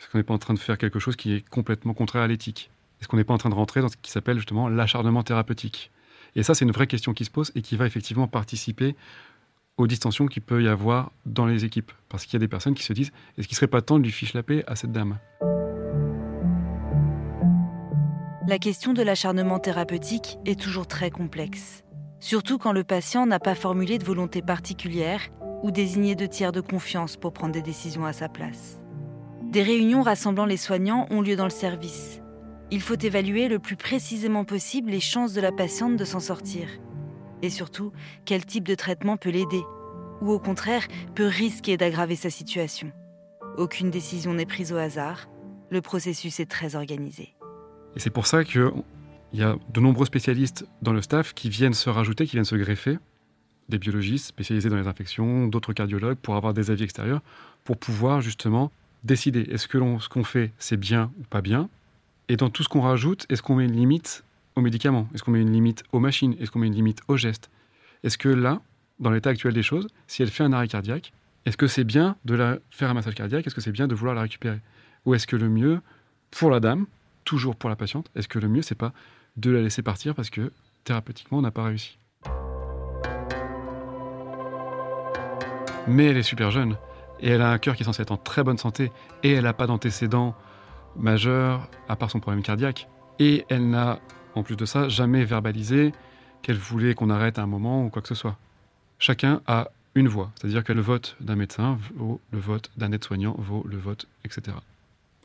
Est-ce 0.00 0.08
qu'on 0.08 0.16
n'est 0.16 0.24
pas 0.24 0.32
en 0.32 0.38
train 0.38 0.54
de 0.54 0.58
faire 0.58 0.78
quelque 0.78 0.98
chose 0.98 1.14
qui 1.14 1.34
est 1.34 1.46
complètement 1.46 1.92
contraire 1.92 2.22
à 2.22 2.26
l'éthique? 2.26 2.70
Est-ce 2.98 3.06
qu'on 3.06 3.18
n'est 3.18 3.24
pas 3.24 3.34
en 3.34 3.38
train 3.38 3.50
de 3.50 3.54
rentrer 3.54 3.82
dans 3.82 3.90
ce 3.90 3.98
qui 4.00 4.10
s'appelle 4.10 4.38
justement 4.38 4.70
l'acharnement 4.70 5.22
thérapeutique? 5.22 5.90
Et 6.36 6.42
ça, 6.42 6.54
c'est 6.54 6.64
une 6.64 6.70
vraie 6.70 6.86
question 6.86 7.12
qui 7.12 7.26
se 7.26 7.30
pose 7.30 7.52
et 7.54 7.60
qui 7.60 7.76
va 7.76 7.84
effectivement 7.84 8.28
participer 8.28 8.96
aux 9.76 9.86
distensions 9.86 10.24
qu'il 10.26 10.40
peut 10.40 10.62
y 10.62 10.68
avoir 10.68 11.12
dans 11.26 11.44
les 11.44 11.66
équipes. 11.66 11.92
Parce 12.08 12.24
qu'il 12.24 12.32
y 12.32 12.36
a 12.36 12.40
des 12.40 12.48
personnes 12.48 12.72
qui 12.72 12.82
se 12.82 12.94
disent 12.94 13.12
est-ce 13.36 13.46
qu'il 13.46 13.56
ne 13.56 13.58
serait 13.58 13.66
pas 13.66 13.82
temps 13.82 13.98
de 13.98 14.04
lui 14.04 14.10
ficher 14.10 14.38
la 14.38 14.42
paix 14.42 14.64
à 14.66 14.74
cette 14.74 14.92
dame? 14.92 15.18
La 18.48 18.58
question 18.58 18.94
de 18.94 19.02
l'acharnement 19.02 19.58
thérapeutique 19.58 20.38
est 20.46 20.58
toujours 20.58 20.86
très 20.86 21.10
complexe. 21.10 21.84
Surtout 22.20 22.56
quand 22.56 22.72
le 22.72 22.84
patient 22.84 23.26
n'a 23.26 23.38
pas 23.38 23.54
formulé 23.54 23.98
de 23.98 24.04
volonté 24.04 24.40
particulière 24.40 25.28
ou 25.64 25.70
désigné 25.70 26.14
de 26.14 26.26
tiers 26.26 26.52
de 26.52 26.60
confiance 26.60 27.16
pour 27.16 27.32
prendre 27.32 27.54
des 27.54 27.62
décisions 27.62 28.04
à 28.04 28.12
sa 28.12 28.28
place. 28.28 28.78
Des 29.50 29.62
réunions 29.62 30.02
rassemblant 30.02 30.44
les 30.44 30.58
soignants 30.58 31.06
ont 31.08 31.22
lieu 31.22 31.36
dans 31.36 31.44
le 31.44 31.50
service. 31.50 32.20
Il 32.70 32.82
faut 32.82 32.98
évaluer 32.98 33.48
le 33.48 33.58
plus 33.58 33.76
précisément 33.76 34.44
possible 34.44 34.90
les 34.90 35.00
chances 35.00 35.32
de 35.32 35.40
la 35.40 35.52
patiente 35.52 35.96
de 35.96 36.04
s'en 36.04 36.20
sortir 36.20 36.68
et 37.40 37.48
surtout 37.48 37.92
quel 38.26 38.44
type 38.44 38.68
de 38.68 38.74
traitement 38.74 39.16
peut 39.16 39.30
l'aider 39.30 39.62
ou 40.20 40.32
au 40.32 40.38
contraire 40.38 40.86
peut 41.14 41.26
risquer 41.26 41.78
d'aggraver 41.78 42.16
sa 42.16 42.28
situation. 42.28 42.92
Aucune 43.56 43.90
décision 43.90 44.34
n'est 44.34 44.44
prise 44.44 44.70
au 44.70 44.76
hasard, 44.76 45.30
le 45.70 45.80
processus 45.80 46.40
est 46.40 46.50
très 46.50 46.76
organisé. 46.76 47.34
Et 47.96 48.00
c'est 48.00 48.10
pour 48.10 48.26
ça 48.26 48.44
qu'il 48.44 48.70
y 49.32 49.42
a 49.42 49.56
de 49.72 49.80
nombreux 49.80 50.04
spécialistes 50.04 50.66
dans 50.82 50.92
le 50.92 51.00
staff 51.00 51.32
qui 51.32 51.48
viennent 51.48 51.72
se 51.72 51.88
rajouter, 51.88 52.26
qui 52.26 52.32
viennent 52.32 52.44
se 52.44 52.56
greffer, 52.56 52.98
des 53.68 53.78
biologistes 53.78 54.26
spécialisés 54.26 54.68
dans 54.68 54.76
les 54.76 54.86
infections, 54.86 55.46
d'autres 55.46 55.72
cardiologues, 55.72 56.18
pour 56.18 56.36
avoir 56.36 56.54
des 56.54 56.70
avis 56.70 56.84
extérieurs, 56.84 57.22
pour 57.64 57.76
pouvoir 57.76 58.20
justement 58.20 58.70
décider 59.04 59.40
est-ce 59.50 59.68
que 59.68 59.78
ce 60.00 60.08
qu'on 60.08 60.24
fait 60.24 60.52
c'est 60.58 60.76
bien 60.76 61.10
ou 61.20 61.24
pas 61.24 61.40
bien, 61.40 61.68
et 62.28 62.36
dans 62.36 62.50
tout 62.50 62.62
ce 62.62 62.68
qu'on 62.68 62.80
rajoute, 62.80 63.26
est-ce 63.28 63.42
qu'on 63.42 63.56
met 63.56 63.66
une 63.66 63.76
limite 63.76 64.24
aux 64.56 64.60
médicaments? 64.60 65.08
Est-ce 65.14 65.22
qu'on 65.22 65.32
met 65.32 65.42
une 65.42 65.52
limite 65.52 65.82
aux 65.92 66.00
machines? 66.00 66.34
Est-ce 66.40 66.50
qu'on 66.50 66.58
met 66.58 66.68
une 66.68 66.74
limite 66.74 67.00
aux 67.08 67.16
gestes? 67.16 67.50
Est-ce 68.02 68.16
que 68.16 68.28
là, 68.28 68.62
dans 68.98 69.10
l'état 69.10 69.30
actuel 69.30 69.52
des 69.52 69.62
choses, 69.62 69.88
si 70.06 70.22
elle 70.22 70.30
fait 70.30 70.44
un 70.44 70.52
arrêt 70.52 70.68
cardiaque, 70.68 71.12
est-ce 71.44 71.56
que 71.56 71.66
c'est 71.66 71.84
bien 71.84 72.16
de 72.24 72.34
la 72.34 72.58
faire 72.70 72.90
un 72.90 72.94
massage 72.94 73.14
cardiaque? 73.14 73.46
Est-ce 73.46 73.54
que 73.54 73.60
c'est 73.60 73.72
bien 73.72 73.86
de 73.86 73.94
vouloir 73.94 74.14
la 74.14 74.22
récupérer? 74.22 74.60
Ou 75.04 75.14
est-ce 75.14 75.26
que 75.26 75.36
le 75.36 75.50
mieux, 75.50 75.80
pour 76.30 76.50
la 76.50 76.60
dame, 76.60 76.86
toujours 77.24 77.56
pour 77.56 77.68
la 77.68 77.76
patiente, 77.76 78.10
est-ce 78.14 78.28
que 78.28 78.38
le 78.38 78.48
mieux, 78.48 78.62
c'est 78.62 78.74
pas 78.74 78.92
de 79.36 79.50
la 79.50 79.60
laisser 79.60 79.82
partir 79.82 80.14
parce 80.14 80.30
que 80.30 80.50
thérapeutiquement, 80.84 81.38
on 81.38 81.42
n'a 81.42 81.50
pas 81.50 81.64
réussi? 81.64 81.98
Mais 85.86 86.06
elle 86.06 86.16
est 86.16 86.22
super 86.22 86.50
jeune 86.50 86.76
et 87.20 87.30
elle 87.30 87.42
a 87.42 87.50
un 87.50 87.58
cœur 87.58 87.76
qui 87.76 87.82
est 87.82 87.86
censé 87.86 88.02
être 88.02 88.12
en 88.12 88.16
très 88.16 88.42
bonne 88.42 88.58
santé 88.58 88.90
et 89.22 89.32
elle 89.32 89.44
n'a 89.44 89.52
pas 89.52 89.66
d'antécédents 89.66 90.34
majeurs 90.96 91.68
à 91.88 91.96
part 91.96 92.10
son 92.10 92.20
problème 92.20 92.42
cardiaque 92.42 92.88
et 93.18 93.44
elle 93.48 93.68
n'a 93.68 94.00
en 94.34 94.42
plus 94.42 94.56
de 94.56 94.64
ça, 94.64 94.88
jamais 94.88 95.24
verbalisé 95.24 95.92
qu'elle 96.42 96.58
voulait 96.58 96.94
qu'on 96.94 97.10
arrête 97.10 97.38
à 97.38 97.42
un 97.42 97.46
moment 97.46 97.84
ou 97.84 97.90
quoi 97.90 98.02
que 98.02 98.08
ce 98.08 98.14
soit. 98.14 98.36
Chacun 98.98 99.40
a 99.46 99.70
une 99.94 100.08
voix, 100.08 100.32
c'est-à-dire 100.34 100.64
que 100.64 100.72
le 100.72 100.80
vote 100.80 101.16
d'un 101.20 101.36
médecin 101.36 101.78
vaut 101.94 102.20
le 102.32 102.38
vote 102.38 102.70
d'un 102.76 102.92
aide-soignant, 102.92 103.36
vaut 103.38 103.64
le 103.68 103.76
vote, 103.76 104.06
etc. 104.24 104.56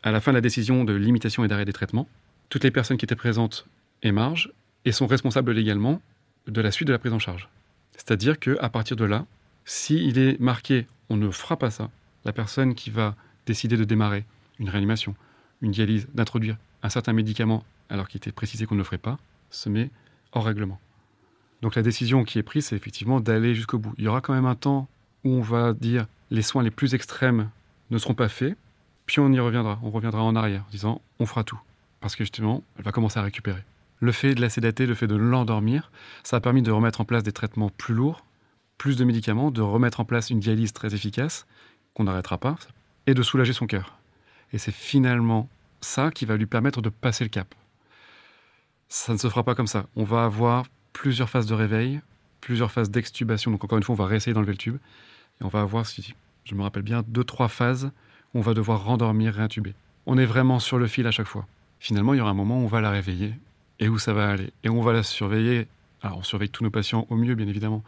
À 0.04 0.12
la 0.12 0.22
fin 0.22 0.32
de 0.32 0.38
la 0.38 0.42
décision 0.42 0.84
de 0.84 0.94
limitation 0.94 1.44
et 1.44 1.48
d'arrêt 1.48 1.66
des 1.66 1.74
traitements, 1.74 2.08
toutes 2.50 2.64
les 2.64 2.72
personnes 2.72 2.98
qui 2.98 3.06
étaient 3.06 3.16
présentes 3.16 3.66
émargent 4.04 4.52
et 4.86 4.92
sont 4.92 5.08
responsables 5.08 5.52
légalement 5.52 6.02
de 6.48 6.62
la 6.62 6.72
suite 6.72 6.88
de 6.88 6.94
la 6.94 7.00
prise 7.00 7.14
en 7.14 7.20
charge. 7.20 7.50
C'est-à-dire 7.92 8.40
qu'à 8.40 8.70
partir 8.70 8.96
de 8.96 9.06
là, 9.06 9.26
s'il 9.70 10.18
est 10.18 10.40
marqué 10.40 10.88
on 11.12 11.16
ne 11.16 11.30
fera 11.30 11.56
pas 11.56 11.70
ça, 11.70 11.92
la 12.26 12.34
personne 12.34 12.74
qui 12.74 12.90
va 12.90 13.16
décider 13.46 13.78
de 13.78 13.84
démarrer 13.84 14.26
une 14.58 14.68
réanimation, 14.68 15.14
une 15.62 15.70
dialyse, 15.70 16.08
d'introduire 16.16 16.58
un 16.82 16.90
certain 16.90 17.14
médicament 17.14 17.64
alors 17.88 18.08
qu'il 18.08 18.18
était 18.18 18.32
précisé 18.32 18.66
qu'on 18.66 18.74
ne 18.74 18.80
le 18.80 18.84
ferait 18.84 18.98
pas, 18.98 19.20
se 19.52 19.70
met 19.70 19.92
hors 20.32 20.44
règlement. 20.44 20.80
Donc 21.62 21.76
la 21.76 21.84
décision 21.84 22.24
qui 22.24 22.40
est 22.40 22.44
prise, 22.44 22.66
c'est 22.66 22.76
effectivement 22.76 23.20
d'aller 23.20 23.54
jusqu'au 23.54 23.78
bout. 23.78 23.94
Il 24.00 24.06
y 24.06 24.08
aura 24.08 24.22
quand 24.22 24.34
même 24.34 24.48
un 24.48 24.56
temps 24.56 24.88
où 25.24 25.30
on 25.30 25.42
va 25.42 25.74
dire 25.74 26.08
les 26.32 26.42
soins 26.42 26.64
les 26.64 26.72
plus 26.72 26.96
extrêmes 26.96 27.52
ne 27.92 28.00
seront 28.00 28.16
pas 28.16 28.28
faits, 28.28 28.58
puis 29.06 29.20
on 29.20 29.32
y 29.32 29.40
reviendra, 29.40 29.80
on 29.84 29.92
reviendra 29.92 30.24
en 30.24 30.36
arrière 30.36 30.64
en 30.68 30.72
disant 30.72 31.02
on 31.20 31.28
fera 31.28 31.44
tout. 31.44 31.60
Parce 32.02 32.16
que 32.16 32.24
justement, 32.24 32.64
elle 32.80 32.86
va 32.86 32.92
commencer 32.92 33.20
à 33.20 33.24
récupérer. 33.24 33.64
Le 34.00 34.12
fait 34.14 34.34
de 34.34 34.42
la 34.42 34.50
sédater, 34.50 34.88
le 34.88 34.96
fait 34.96 35.08
de 35.08 35.16
l'endormir, 35.16 35.92
ça 36.24 36.38
a 36.38 36.40
permis 36.40 36.64
de 36.64 36.72
remettre 36.72 37.02
en 37.02 37.06
place 37.06 37.22
des 37.22 37.34
traitements 37.34 37.70
plus 37.70 37.94
lourds, 37.94 38.24
plus 38.80 38.96
de 38.98 39.04
médicaments, 39.04 39.52
de 39.52 39.62
remettre 39.62 40.00
en 40.00 40.06
place 40.06 40.32
une 40.32 40.40
dialyse 40.40 40.74
très 40.74 40.96
efficace, 40.96 41.46
qu'on 41.94 42.06
n'arrêtera 42.06 42.40
pas, 42.40 42.56
et 43.06 43.14
de 43.14 43.22
soulager 43.22 43.54
son 43.54 43.68
cœur. 43.68 44.00
Et 44.54 44.58
c'est 44.58 44.72
finalement 44.72 45.48
ça 45.82 46.10
qui 46.10 46.26
va 46.26 46.38
lui 46.38 46.48
permettre 46.48 46.82
de 46.82 46.90
passer 46.90 47.24
le 47.24 47.30
cap. 47.30 47.54
Ça 48.88 49.14
ne 49.14 49.18
se 49.18 49.30
fera 49.30 49.44
pas 49.44 49.54
comme 49.54 49.68
ça. 49.68 49.86
On 49.96 50.04
va 50.04 50.24
avoir 50.24 50.66
plusieurs 50.94 51.30
phases 51.30 51.46
de 51.46 51.54
réveil, 51.54 52.02
plusieurs 52.42 52.72
phases 52.72 52.90
d'extubation. 52.90 53.52
Donc 53.52 53.64
encore 53.64 53.78
une 53.78 53.84
fois, 53.84 53.94
on 53.94 53.98
va 53.98 54.06
réessayer 54.06 54.34
d'enlever 54.34 54.54
le 54.54 54.58
tube. 54.58 54.78
Et 55.40 55.44
on 55.44 55.50
va 55.50 55.62
avoir, 55.62 55.86
si 55.86 56.16
je 56.46 56.56
me 56.56 56.64
rappelle 56.64 56.82
bien, 56.82 57.04
deux, 57.08 57.24
trois 57.24 57.50
phases 57.50 57.92
où 58.34 58.40
on 58.40 58.42
va 58.42 58.54
devoir 58.54 58.84
rendormir, 58.84 59.36
réintuber. 59.36 59.76
On 60.06 60.18
est 60.18 60.26
vraiment 60.26 60.60
sur 60.60 60.80
le 60.80 60.88
fil 60.88 61.06
à 61.06 61.12
chaque 61.12 61.28
fois. 61.28 61.46
Finalement, 61.80 62.14
il 62.14 62.18
y 62.18 62.22
aura 62.22 62.32
un 62.32 62.36
moment 62.36 62.60
où 62.60 62.64
on 62.64 62.68
va 62.68 62.82
la 62.82 62.90
réveiller 62.90 63.36
et 63.80 63.90
où 63.90 64.00
ça 64.00 64.14
va 64.14 64.30
aller. 64.30 64.52
Et 64.64 64.70
on 64.70 64.82
va 64.82 64.94
la 64.94 65.04
surveiller. 65.04 65.68
Alors, 66.02 66.18
on 66.20 66.24
surveille 66.24 66.50
tous 66.50 66.64
nos 66.64 66.72
patients 66.72 67.06
au 67.10 67.16
mieux, 67.16 67.36
bien 67.36 67.48
évidemment. 67.48 67.84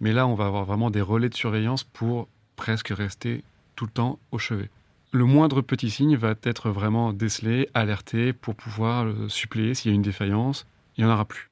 Mais 0.00 0.14
là, 0.14 0.26
on 0.26 0.34
va 0.34 0.46
avoir 0.46 0.64
vraiment 0.64 0.90
des 0.90 1.02
relais 1.02 1.28
de 1.28 1.34
surveillance 1.34 1.84
pour 1.84 2.26
presque 2.56 2.88
rester 2.88 3.44
tout 3.76 3.84
le 3.84 3.90
temps 3.90 4.18
au 4.32 4.38
chevet. 4.38 4.70
Le 5.12 5.26
moindre 5.26 5.60
petit 5.60 5.90
signe 5.90 6.16
va 6.16 6.34
être 6.42 6.70
vraiment 6.70 7.12
décelé, 7.12 7.68
alerté 7.74 8.32
pour 8.32 8.54
pouvoir 8.54 9.04
le 9.04 9.28
suppléer 9.28 9.74
s'il 9.74 9.90
y 9.90 9.92
a 9.92 9.94
une 9.94 10.02
défaillance. 10.02 10.66
Il 10.96 11.04
n'y 11.04 11.10
en 11.10 11.12
aura 11.12 11.26
plus. 11.26 11.50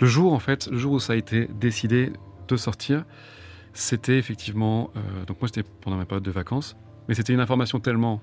Le 0.00 0.06
jour, 0.06 0.32
en 0.32 0.38
fait, 0.38 0.66
le 0.66 0.76
jour 0.76 0.92
où 0.92 1.00
ça 1.00 1.14
a 1.14 1.16
été 1.16 1.48
décidé 1.60 2.12
de 2.48 2.56
sortir, 2.56 3.04
c'était 3.72 4.18
effectivement. 4.18 4.90
Euh, 4.96 5.24
donc, 5.24 5.40
moi, 5.40 5.48
c'était 5.48 5.66
pendant 5.80 5.96
ma 5.96 6.04
période 6.04 6.24
de 6.24 6.30
vacances. 6.30 6.76
Mais 7.08 7.14
c'était 7.14 7.32
une 7.32 7.40
information 7.40 7.80
tellement, 7.80 8.20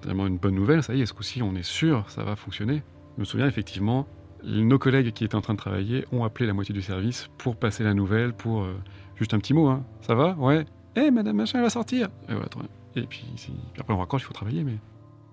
tellement 0.00 0.26
une 0.26 0.38
bonne 0.38 0.54
nouvelle. 0.54 0.82
Ça 0.82 0.94
y 0.94 1.02
est, 1.02 1.06
ce 1.06 1.12
coup-ci, 1.12 1.42
on 1.42 1.54
est 1.54 1.62
sûr, 1.62 2.08
ça 2.10 2.22
va 2.24 2.36
fonctionner. 2.36 2.82
Je 3.18 3.20
me 3.20 3.24
souviens 3.24 3.48
effectivement, 3.48 4.06
nos 4.44 4.78
collègues 4.78 5.12
qui 5.12 5.24
étaient 5.24 5.34
en 5.34 5.40
train 5.40 5.54
de 5.54 5.58
travailler 5.58 6.04
ont 6.12 6.22
appelé 6.22 6.46
la 6.46 6.54
moitié 6.54 6.72
du 6.72 6.82
service 6.82 7.28
pour 7.36 7.56
passer 7.56 7.82
la 7.82 7.92
nouvelle, 7.92 8.32
pour 8.32 8.62
euh, 8.62 8.76
juste 9.16 9.34
un 9.34 9.38
petit 9.38 9.54
mot. 9.54 9.66
Hein. 9.66 9.84
Ça 10.02 10.14
va? 10.14 10.36
Ouais. 10.38 10.64
Eh, 10.94 11.10
madame 11.10 11.34
machin, 11.34 11.58
elle 11.58 11.64
va 11.64 11.70
sortir. 11.70 12.10
Et, 12.28 12.32
voilà, 12.32 12.46
et 12.94 13.02
puis, 13.02 13.26
puis, 13.34 13.52
après, 13.76 13.92
on 13.92 13.98
raccroche, 13.98 14.22
il 14.22 14.26
faut 14.26 14.32
travailler. 14.32 14.62
Mais... 14.62 14.78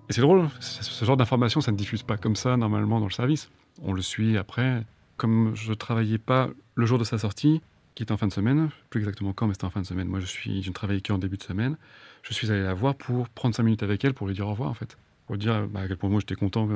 Et 0.08 0.12
c'est 0.12 0.20
drôle, 0.20 0.48
ce 0.58 1.04
genre 1.04 1.16
d'information, 1.16 1.60
ça 1.60 1.70
ne 1.70 1.76
diffuse 1.76 2.02
pas 2.02 2.16
comme 2.16 2.34
ça 2.34 2.56
normalement 2.56 2.98
dans 2.98 3.06
le 3.06 3.12
service. 3.12 3.50
On 3.82 3.92
le 3.92 4.02
suit 4.02 4.36
après 4.36 4.84
comme 5.16 5.54
je 5.54 5.70
ne 5.70 5.74
travaillais 5.74 6.18
pas 6.18 6.50
le 6.74 6.86
jour 6.86 6.98
de 6.98 7.04
sa 7.04 7.18
sortie, 7.18 7.62
qui 7.94 8.02
était 8.02 8.12
en 8.12 8.16
fin 8.16 8.26
de 8.26 8.32
semaine, 8.32 8.68
plus 8.90 9.00
exactement 9.00 9.32
quand, 9.32 9.46
mais 9.46 9.54
c'était 9.54 9.64
en 9.64 9.70
fin 9.70 9.80
de 9.80 9.86
semaine. 9.86 10.08
Moi, 10.08 10.20
je, 10.20 10.26
suis, 10.26 10.62
je 10.62 10.68
ne 10.68 10.74
travaillais 10.74 11.00
qu'en 11.00 11.18
début 11.18 11.38
de 11.38 11.42
semaine. 11.42 11.76
Je 12.22 12.34
suis 12.34 12.50
allé 12.50 12.62
la 12.62 12.74
voir 12.74 12.94
pour 12.94 13.28
prendre 13.30 13.54
cinq 13.54 13.62
minutes 13.62 13.82
avec 13.82 14.04
elle 14.04 14.12
pour 14.12 14.26
lui 14.26 14.34
dire 14.34 14.46
au 14.46 14.50
revoir, 14.50 14.70
en 14.70 14.74
fait. 14.74 14.98
Pour 15.26 15.36
dire 15.36 15.66
bah, 15.68 15.80
à 15.80 15.88
quel 15.88 15.96
point 15.96 16.08
moi 16.08 16.20
j'étais 16.20 16.34
content 16.34 16.68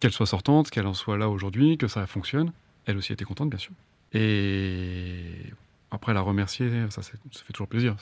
qu'elle 0.00 0.12
soit 0.12 0.26
sortante, 0.26 0.70
qu'elle 0.70 0.86
en 0.86 0.94
soit 0.94 1.18
là 1.18 1.28
aujourd'hui, 1.28 1.78
que 1.78 1.88
ça 1.88 2.06
fonctionne. 2.06 2.52
Elle 2.86 2.96
aussi 2.96 3.12
était 3.12 3.24
contente, 3.24 3.50
bien 3.50 3.58
sûr. 3.58 3.72
Et 4.12 5.52
après, 5.90 6.14
la 6.14 6.20
remercier, 6.20 6.70
ça, 6.90 7.02
fait 7.02 7.52
toujours 7.52 7.68
plaisir. 7.68 7.96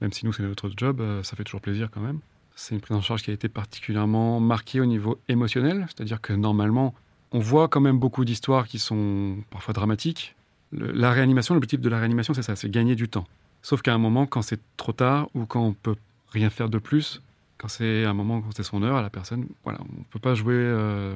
Même 0.00 0.12
si 0.12 0.26
nous, 0.26 0.32
c'est 0.32 0.42
notre 0.42 0.70
job, 0.76 1.00
euh, 1.00 1.22
ça 1.22 1.36
fait 1.36 1.44
toujours 1.44 1.60
plaisir 1.60 1.88
quand 1.90 2.00
même. 2.00 2.20
C'est 2.56 2.74
une 2.74 2.80
prise 2.80 2.96
en 2.96 3.02
charge 3.02 3.22
qui 3.22 3.30
a 3.30 3.34
été 3.34 3.48
particulièrement 3.48 4.40
marquée 4.40 4.80
au 4.80 4.86
niveau 4.86 5.18
émotionnel, 5.28 5.86
c'est-à-dire 5.88 6.20
que 6.20 6.32
normalement, 6.32 6.94
on 7.32 7.38
voit 7.38 7.68
quand 7.68 7.80
même 7.80 7.98
beaucoup 7.98 8.24
d'histoires 8.24 8.66
qui 8.66 8.78
sont 8.78 9.36
parfois 9.50 9.72
dramatiques. 9.72 10.34
la 10.72 11.12
réanimation, 11.12 11.54
l'objectif 11.54 11.80
de 11.80 11.88
la 11.88 11.98
réanimation, 11.98 12.34
c'est 12.34 12.42
ça, 12.42 12.56
c'est 12.56 12.70
gagner 12.70 12.94
du 12.96 13.08
temps. 13.08 13.26
Sauf 13.62 13.82
qu'à 13.82 13.94
un 13.94 13.98
moment, 13.98 14.26
quand 14.26 14.42
c'est 14.42 14.60
trop 14.76 14.92
tard 14.92 15.28
ou 15.34 15.46
quand 15.46 15.62
on 15.62 15.72
peut 15.72 15.96
rien 16.32 16.50
faire 16.50 16.68
de 16.68 16.78
plus, 16.78 17.22
quand 17.60 17.68
c'est 17.68 18.06
un 18.06 18.14
moment, 18.14 18.40
quand 18.40 18.50
c'est 18.56 18.62
son 18.62 18.82
heure 18.82 18.96
à 18.96 19.02
la 19.02 19.10
personne, 19.10 19.46
voilà, 19.64 19.80
on 19.82 20.02
peut 20.04 20.18
pas 20.18 20.34
jouer, 20.34 20.54
euh, 20.56 21.14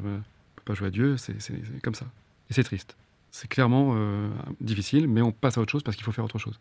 peut 0.57 0.63
pas 0.67 0.75
jouer 0.75 0.89
à 0.89 0.91
Dieu, 0.91 1.17
c'est 1.17 1.35
comme 1.83 1.95
ça. 1.95 2.05
Et 2.51 2.53
c'est 2.53 2.65
triste. 2.65 2.97
C'est 3.31 3.49
clairement 3.49 3.95
euh, 3.95 4.29
difficile, 4.61 5.09
mais 5.09 5.23
on 5.23 5.33
passe 5.33 5.57
à 5.57 5.63
autre 5.63 5.73
chose 5.73 5.83
parce 5.83 5.97
qu'il 5.97 6.05
faut 6.05 6.13
faire 6.13 6.25
autre 6.25 6.39
chose. 6.39 6.61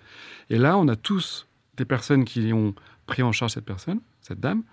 Et 0.49 0.57
là, 0.57 0.77
on 0.77 0.87
a 0.87 0.95
tous 0.95 1.47
des 1.75 1.83
personnes 1.83 2.23
qui 2.23 2.53
ont 2.53 2.73
pris 3.07 3.23
en 3.23 3.33
charge 3.33 3.51
cette 3.51 3.65
personne, 3.65 3.99
cette 4.21 4.39
dame. 4.39 4.63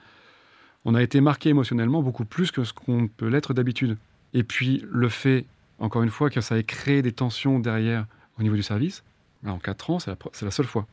On 0.85 0.95
a 0.95 1.03
été 1.03 1.21
marqué 1.21 1.49
émotionnellement 1.49 2.03
beaucoup 2.03 2.25
plus 2.25 2.53
que 2.53 2.63
ce 2.63 2.73
qu'on 2.73 3.09
peut 3.09 3.27
l'être 3.27 3.53
d'habitude. 3.53 3.99
Et 4.33 4.45
puis 4.45 4.85
le 4.93 5.09
fait, 5.09 5.45
encore 5.81 6.05
une 6.05 6.11
fois, 6.11 6.31
que 6.31 6.41
ça 6.41 6.57
ait 6.57 6.63
créé 6.63 7.03
des 7.03 7.13
tensions 7.13 7.59
derrière 7.59 8.07
au 8.39 8.45
niveau 8.45 8.55
du 8.55 8.63
service, 8.63 9.03
en 9.45 9.59
quatre 9.59 9.91
ans, 9.91 9.99
c'est 9.99 10.15
la, 10.43 10.51
seule 10.53 10.67
fois. 10.67 10.87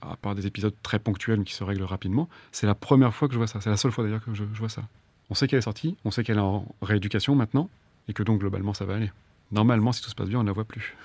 À 0.00 0.16
part 0.16 0.34
des 0.34 0.46
épisodes 0.46 0.74
très 0.82 0.98
ponctuels 0.98 1.44
qui 1.44 1.54
se 1.54 1.64
règlent 1.64 1.82
rapidement, 1.84 2.28
c'est 2.52 2.66
la 2.66 2.74
première 2.74 3.14
fois 3.14 3.28
que 3.28 3.34
je 3.34 3.38
vois 3.38 3.46
ça. 3.46 3.60
C'est 3.60 3.70
la 3.70 3.76
seule 3.76 3.92
fois 3.92 4.04
d'ailleurs 4.04 4.24
que 4.24 4.34
je, 4.34 4.44
vois 4.44 4.68
ça. 4.68 4.82
On 5.30 5.34
sait 5.34 5.48
qu'elle 5.48 5.58
est 5.58 5.62
sortie, 5.62 5.96
on 6.04 6.10
sait 6.10 6.24
qu'elle 6.24 6.38
est 6.38 6.40
en 6.40 6.66
rééducation 6.82 7.34
maintenant, 7.34 7.68
et 8.08 8.12
que 8.12 8.22
donc 8.22 8.40
globalement 8.40 8.74
ça 8.74 8.84
va 8.84 8.94
aller. 8.94 9.10
Normalement, 9.52 9.92
si 9.92 10.02
tout 10.02 10.10
se 10.10 10.14
passe 10.14 10.28
bien, 10.28 10.40
on 10.40 10.42
ne 10.42 10.48
la 10.48 10.52
voit 10.52 10.64
plus. 10.64 10.96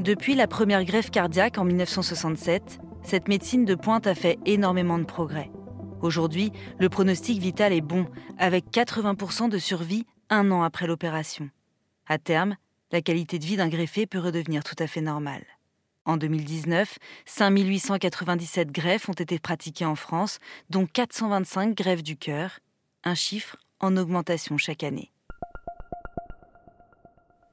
Depuis 0.00 0.36
la 0.36 0.46
première 0.46 0.84
greffe 0.84 1.10
cardiaque 1.10 1.58
en 1.58 1.64
1967, 1.64 2.78
cette 3.02 3.28
médecine 3.28 3.64
de 3.64 3.74
pointe 3.74 4.06
a 4.06 4.14
fait 4.14 4.38
énormément 4.46 4.98
de 4.98 5.04
progrès. 5.04 5.50
Aujourd'hui, 6.00 6.52
le 6.78 6.88
pronostic 6.88 7.40
vital 7.40 7.72
est 7.72 7.80
bon, 7.80 8.06
avec 8.38 8.66
80% 8.70 9.48
de 9.48 9.58
survie 9.58 10.06
un 10.30 10.50
an 10.50 10.62
après 10.62 10.86
l'opération. 10.86 11.50
À 12.06 12.18
terme, 12.18 12.56
la 12.92 13.02
qualité 13.02 13.38
de 13.38 13.44
vie 13.44 13.56
d'un 13.56 13.68
greffé 13.68 14.06
peut 14.06 14.18
redevenir 14.18 14.64
tout 14.64 14.76
à 14.78 14.86
fait 14.86 15.00
normale. 15.00 15.44
En 16.04 16.16
2019, 16.16 16.98
5897 17.24 18.70
greffes 18.70 19.08
ont 19.08 19.12
été 19.12 19.38
pratiquées 19.38 19.84
en 19.84 19.96
France, 19.96 20.38
dont 20.70 20.86
425 20.86 21.76
greffes 21.76 22.04
du 22.04 22.16
cœur, 22.16 22.60
un 23.02 23.14
chiffre 23.14 23.56
en 23.80 23.96
augmentation 23.96 24.56
chaque 24.56 24.84
année. 24.84 25.10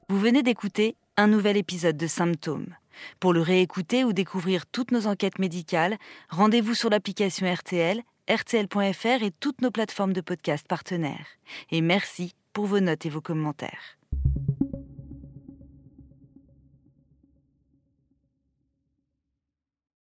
Vous 0.08 0.20
venez 0.20 0.42
d'écouter 0.42 0.96
un 1.16 1.26
nouvel 1.26 1.56
épisode 1.56 1.96
de 1.96 2.06
Symptômes. 2.06 2.74
Pour 3.18 3.32
le 3.32 3.40
réécouter 3.40 4.04
ou 4.04 4.12
découvrir 4.12 4.66
toutes 4.66 4.92
nos 4.92 5.08
enquêtes 5.08 5.40
médicales, 5.40 5.96
rendez-vous 6.30 6.74
sur 6.74 6.90
l'application 6.90 7.52
RTL, 7.52 8.02
rtl.fr 8.30 9.22
et 9.22 9.32
toutes 9.40 9.62
nos 9.62 9.72
plateformes 9.72 10.12
de 10.12 10.20
podcast 10.20 10.66
partenaires. 10.68 11.26
Et 11.70 11.80
merci 11.80 12.34
pour 12.54 12.66
vos 12.66 12.80
notes 12.80 13.04
et 13.04 13.10
vos 13.10 13.20
commentaires. 13.20 13.98